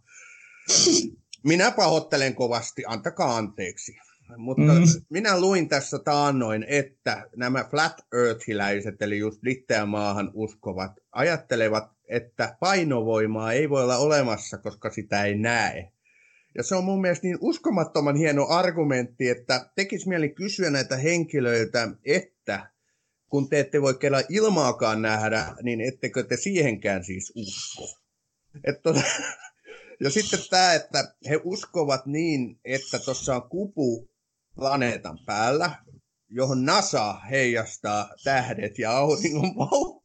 [1.44, 3.98] Minä pahoittelen kovasti, antakaa anteeksi.
[4.38, 4.84] Mutta mm.
[5.10, 9.42] minä luin tässä taannoin, että nämä flat earthiläiset, eli just
[9.86, 15.92] maahan uskovat, ajattelevat, että painovoimaa ei voi olla olemassa, koska sitä ei näe.
[16.58, 21.90] Ja se on mun mielestä niin uskomattoman hieno argumentti, että tekisi mieli kysyä näitä henkilöiltä,
[22.06, 22.72] että
[23.30, 28.00] kun te ette voi kellä ilmaakaan nähdä, niin ettekö te siihenkään siis usko?
[28.64, 28.90] Että
[30.00, 34.10] ja sitten tämä, että he uskovat niin, että tuossa on kupu
[34.56, 35.72] planeetan päällä,
[36.30, 40.04] johon NASA heijastaa tähdet ja auringon valo.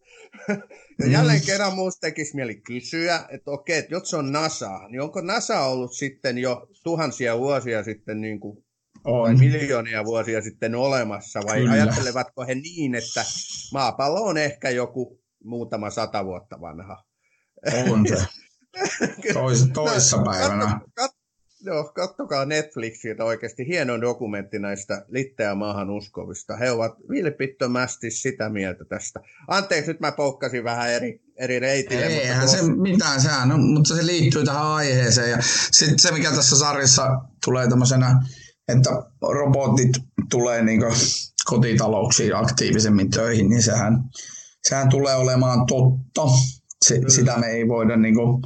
[0.99, 1.47] Ja jälleen mm.
[1.47, 5.61] kerran muusta tekisi mieli kysyä, että okei, että jos se on NASA, niin onko NASA
[5.61, 8.65] ollut sitten jo tuhansia vuosia sitten niin kuin,
[9.05, 9.23] on.
[9.23, 11.73] vai miljoonia vuosia sitten olemassa, vai Kyllä.
[11.73, 13.25] ajattelevatko he niin, että
[13.73, 17.05] maapallo on ehkä joku muutama sata vuotta vanha?
[17.91, 18.15] On se.
[19.35, 20.65] Tois, toissa no, päivänä.
[20.65, 21.11] Katso, kat,
[21.65, 26.57] Joo, kattokaa Netflixiltä oikeasti hieno dokumentti näistä litteä maahan uskovista.
[26.57, 29.21] He ovat vilpittömästi sitä mieltä tästä.
[29.49, 32.07] Anteeksi, nyt mä poukkasin vähän eri, eri reitille.
[32.07, 35.31] Eihän mutta se mitään, sehän on, mutta se liittyy tähän aiheeseen.
[35.31, 35.39] Ja
[35.71, 38.23] sitten se, mikä tässä sarjassa tulee tämmöisenä,
[38.69, 38.91] että
[39.33, 39.93] robotit
[40.31, 40.83] tulee niin
[41.45, 44.05] kotitalouksiin aktiivisemmin töihin, niin sehän,
[44.69, 46.23] sehän tulee olemaan totta.
[46.85, 48.43] Se, sitä me ei voida niin kuin,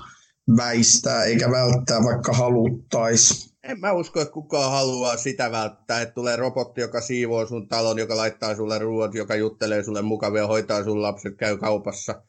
[0.57, 3.57] väistää eikä välttää, vaikka haluttaisi.
[3.62, 7.99] En mä usko, että kukaan haluaa sitä välttää, että tulee robotti, joka siivoo sun talon,
[7.99, 12.22] joka laittaa sulle ruoat, joka juttelee sulle mukavia, hoitaa sun lapset, käy kaupassa.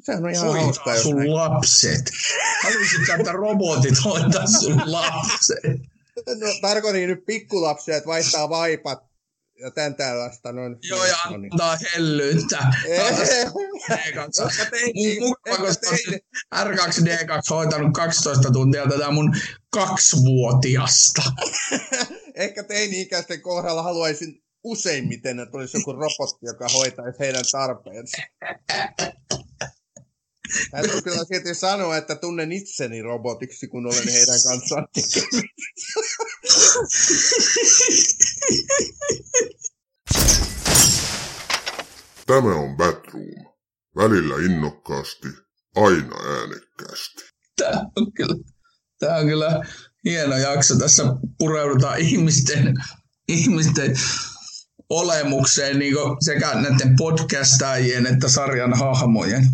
[0.00, 0.96] Sehän on ihan hoitaa hauska.
[0.96, 1.34] sun näin.
[1.34, 2.10] lapset.
[2.62, 5.80] Haluaisitko, että robotit hoitaa sun lapset?
[6.26, 9.11] No tarkoitin nyt pikkulapsia, että vaihtaa vaipat
[9.62, 10.52] ja tämän tällaista.
[10.52, 11.52] Noin, Joo, ja no niin.
[11.52, 12.58] antaa hellyyttä.
[14.36, 15.90] Koska
[16.54, 19.36] R2D2 hoitanut 12 tuntia tätä mun
[19.70, 21.22] kaksivuotiasta.
[22.34, 28.22] Ehkä teini-ikäisten kohdalla haluaisin useimmiten, että olisi joku robotti, joka hoitaisi heidän tarpeensa.
[30.70, 34.88] Täytyy kyllä silti sanoa, että tunnen itseni robotiksi, kun olen heidän kanssaan
[42.26, 43.52] Tämä on Batroom.
[43.96, 45.28] Välillä innokkaasti,
[45.76, 47.22] aina äänekkäästi.
[47.56, 48.34] Tämä on kyllä,
[48.98, 49.60] tämä on kyllä
[50.04, 50.78] hieno jakso.
[50.78, 51.02] Tässä
[51.38, 52.74] pureudutaan ihmisten,
[53.28, 53.96] ihmisten
[54.88, 59.46] olemukseen niin sekä näiden podcastajien että sarjan hahmojen.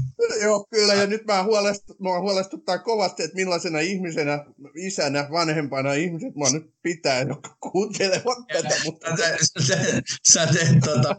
[0.42, 0.94] Joo, kyllä.
[0.94, 4.44] Ja nyt mä huolestut, mua huolestuttaa kovasti, että millaisena ihmisenä,
[4.76, 8.74] isänä, vanhempana ihmiset mua nyt pitää, jotka kuuntelevat tätä.
[8.84, 9.16] Mutta...
[9.16, 11.16] Sä, sä, sä teet tota,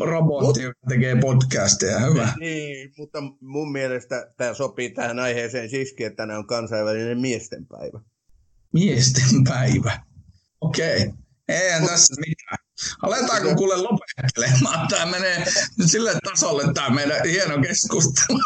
[0.00, 1.98] robotti, joka tekee podcasteja.
[1.98, 2.32] Hyvä.
[2.40, 8.00] Niin, mutta mun mielestä tämä sopii tähän aiheeseen siksi, että tänään on kansainvälinen miestenpäivä.
[8.72, 10.00] Miestenpäivä.
[10.60, 11.02] Okei.
[11.02, 11.12] Okay.
[11.48, 12.69] Eihän tässä mitään.
[13.02, 14.88] Aletaanko kuule lopettelemaan?
[14.88, 15.38] Tämä menee
[15.78, 18.38] nyt sille tasolle tämä meidän hieno keskustelu.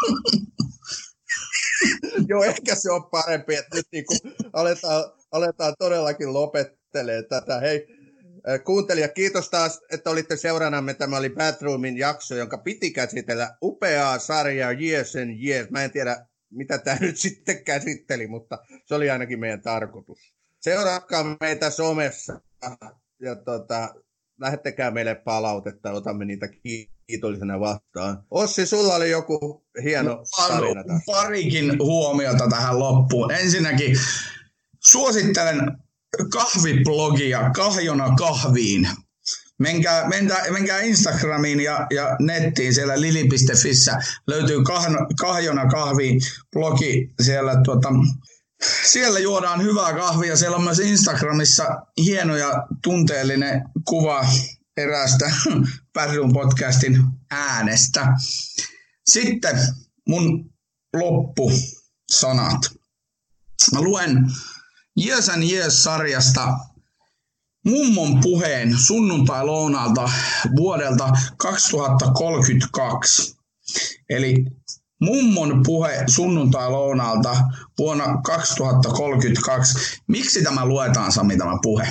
[2.27, 4.05] Joo, ehkä se on parempi, että nyt niin
[4.53, 7.59] aletaan, aletaan todellakin lopettelemaan tätä.
[7.59, 7.87] Hei,
[8.65, 10.93] kuuntelija, kiitos taas, että olitte seuranamme.
[10.93, 15.69] Tämä oli Batroomin jakso, jonka piti käsitellä upeaa sarjaa Years and Years.
[15.69, 20.19] Mä en tiedä, mitä tämä nyt sitten käsitteli, mutta se oli ainakin meidän tarkoitus.
[20.59, 22.41] Seuratkaa meitä somessa
[23.21, 23.95] ja tota,
[24.39, 26.47] lähettäkää meille palautetta, otamme niitä
[27.07, 28.23] kiitollisena vastaan.
[28.31, 31.03] Ossi, sulla oli joku hieno no, tarina tässä.
[31.05, 33.31] Parikin huomiota tähän loppuun.
[33.31, 33.97] Ensinnäkin
[34.87, 35.59] suosittelen
[36.31, 38.89] kahviblogia Kahjona kahviin.
[39.59, 44.57] Menkää, menkää, menkää Instagramiin ja, ja nettiin siellä lili.fissä löytyy
[45.21, 46.21] Kahjona kahviin
[46.53, 47.89] blogi siellä tuota,
[48.83, 50.37] siellä juodaan hyvää kahvia.
[50.37, 54.25] Siellä on myös Instagramissa hieno ja tunteellinen kuva
[54.77, 55.31] eräästä
[55.93, 58.07] Pärdun podcastin äänestä.
[59.05, 59.59] Sitten
[60.07, 60.53] mun
[60.93, 62.61] loppusanat.
[63.73, 64.31] Mä luen
[65.05, 66.57] Years and Years-sarjasta
[67.65, 70.09] mummon puheen sunnuntai-lounalta
[70.55, 73.35] vuodelta 2032.
[74.09, 74.45] Eli
[75.01, 77.37] mummon puhe sunnuntai-lounalta
[77.77, 80.01] vuonna 2032.
[80.07, 81.87] Miksi tämä luetaan, Sami, tämä puhe?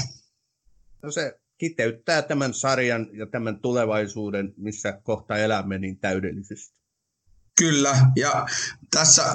[1.02, 6.80] No se kiteyttää tämän sarjan ja tämän tulevaisuuden, missä kohta elämme niin täydellisesti.
[7.58, 8.46] Kyllä, ja
[8.90, 9.34] tässä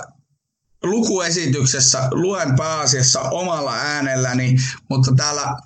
[0.83, 4.55] lukuesityksessä luen pääasiassa omalla äänelläni,
[4.89, 5.57] mutta täällä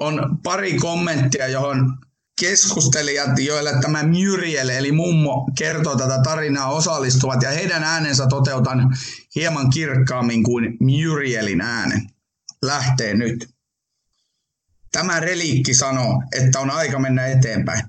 [0.00, 1.98] on pari kommenttia, johon
[2.40, 8.96] keskustelijat, joille tämä Muriel eli mummo kertoo tätä tarinaa osallistuvat ja heidän äänensä toteutan
[9.34, 12.10] hieman kirkkaammin kuin Murielin äänen.
[12.62, 13.48] Lähtee nyt.
[14.92, 17.82] Tämä reliikki sanoo, että on aika mennä eteenpäin.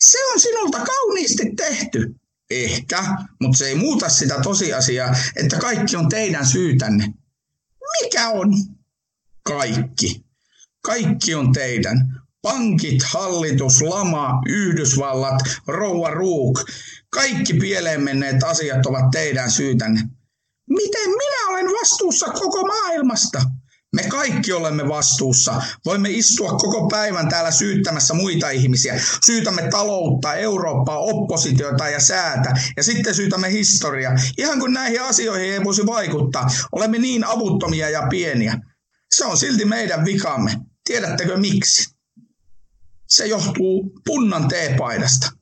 [0.00, 2.14] Se on sinulta kauniisti tehty.
[2.50, 3.04] Ehkä,
[3.40, 7.14] mutta se ei muuta sitä tosiasiaa, että kaikki on teidän syytänne.
[8.02, 8.48] Mikä on?
[9.42, 10.24] Kaikki.
[10.82, 12.25] Kaikki on teidän.
[12.46, 16.64] Pankit, hallitus, lama, Yhdysvallat, rouva Rook.
[17.10, 20.00] Kaikki pieleen menneet asiat ovat teidän syytänne.
[20.70, 23.42] Miten minä olen vastuussa koko maailmasta?
[23.96, 25.62] Me kaikki olemme vastuussa.
[25.84, 29.00] Voimme istua koko päivän täällä syyttämässä muita ihmisiä.
[29.26, 32.54] Syytämme taloutta, Eurooppaa, oppositiota ja säätä.
[32.76, 34.12] Ja sitten syytämme historiaa.
[34.38, 36.46] Ihan kun näihin asioihin ei voisi vaikuttaa.
[36.72, 38.58] Olemme niin avuttomia ja pieniä.
[39.14, 40.56] Se on silti meidän vikamme.
[40.84, 41.95] Tiedättekö miksi?
[43.08, 45.32] Se johtuu punnan teepaidasta.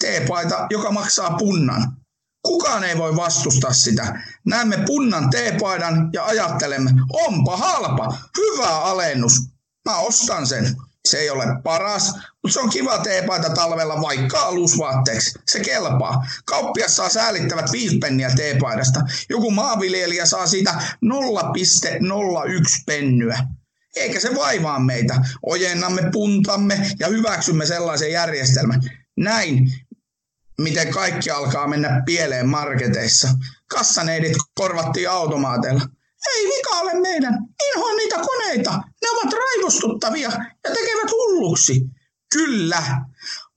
[0.00, 1.96] Teepaita, joka maksaa punnan.
[2.42, 4.22] Kukaan ei voi vastustaa sitä.
[4.46, 9.40] Näemme punnan teepaidan ja ajattelemme, onpa halpa, hyvä alennus.
[9.88, 10.76] Mä ostan sen.
[11.08, 15.38] Se ei ole paras, mutta se on kiva teepaita talvella vaikka alusvaatteeksi.
[15.50, 16.26] Se kelpaa.
[16.44, 19.00] Kauppias saa säälittävät viisi penniä teepaidasta.
[19.28, 20.78] Joku maanviljelijä saa siitä 0,01
[22.86, 23.46] pennyä.
[23.96, 25.14] Eikä se vaivaa meitä.
[25.46, 28.80] Ojennamme puntamme ja hyväksymme sellaisen järjestelmän.
[29.16, 29.70] Näin
[30.60, 33.28] miten kaikki alkaa mennä pieleen marketeissa.
[33.66, 35.88] Kassaneidit korvattiin automaateilla.
[36.36, 37.34] Ei vika ole meidän.
[37.68, 38.70] Inhoan niitä koneita.
[38.72, 40.30] Ne ovat raivostuttavia
[40.64, 41.80] ja tekevät hulluksi.
[42.32, 42.82] Kyllä,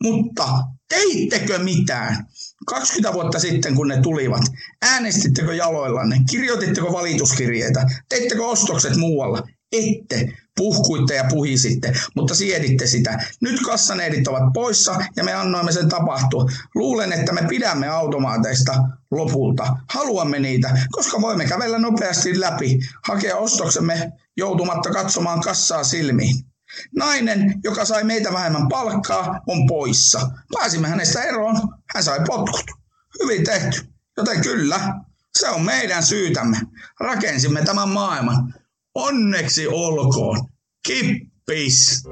[0.04, 0.48] mutta
[0.90, 2.28] teittekö mitään?
[2.68, 4.44] 20 vuotta sitten, kun ne tulivat,
[4.82, 6.20] äänestittekö jaloillanne?
[6.30, 7.86] Kirjoititteko valituskirjeitä?
[8.10, 9.48] Teittekö ostokset muualla?
[9.78, 10.34] Ette.
[10.58, 13.20] Puhkuitte ja puhisitte, mutta sieditte sitä.
[13.42, 16.46] Nyt kassaneidit ovat poissa ja me annoimme sen tapahtua.
[16.76, 18.74] Luulen, että me pidämme automaateista
[19.12, 19.78] lopulta.
[19.90, 26.36] Haluamme niitä, koska voimme kävellä nopeasti läpi, hakea ostoksemme joutumatta katsomaan kassaa silmiin.
[26.96, 30.30] Nainen, joka sai meitä vähemmän palkkaa, on poissa.
[30.54, 31.56] Pääsimme hänestä eroon,
[31.94, 32.66] hän sai potkut.
[33.24, 33.82] Hyvin tehty.
[34.18, 34.94] Joten kyllä,
[35.38, 36.62] se on meidän syytämme.
[37.00, 38.54] Rakensimme tämän maailman.
[38.96, 40.38] Onneksi olkoon.
[40.88, 42.04] Kippis!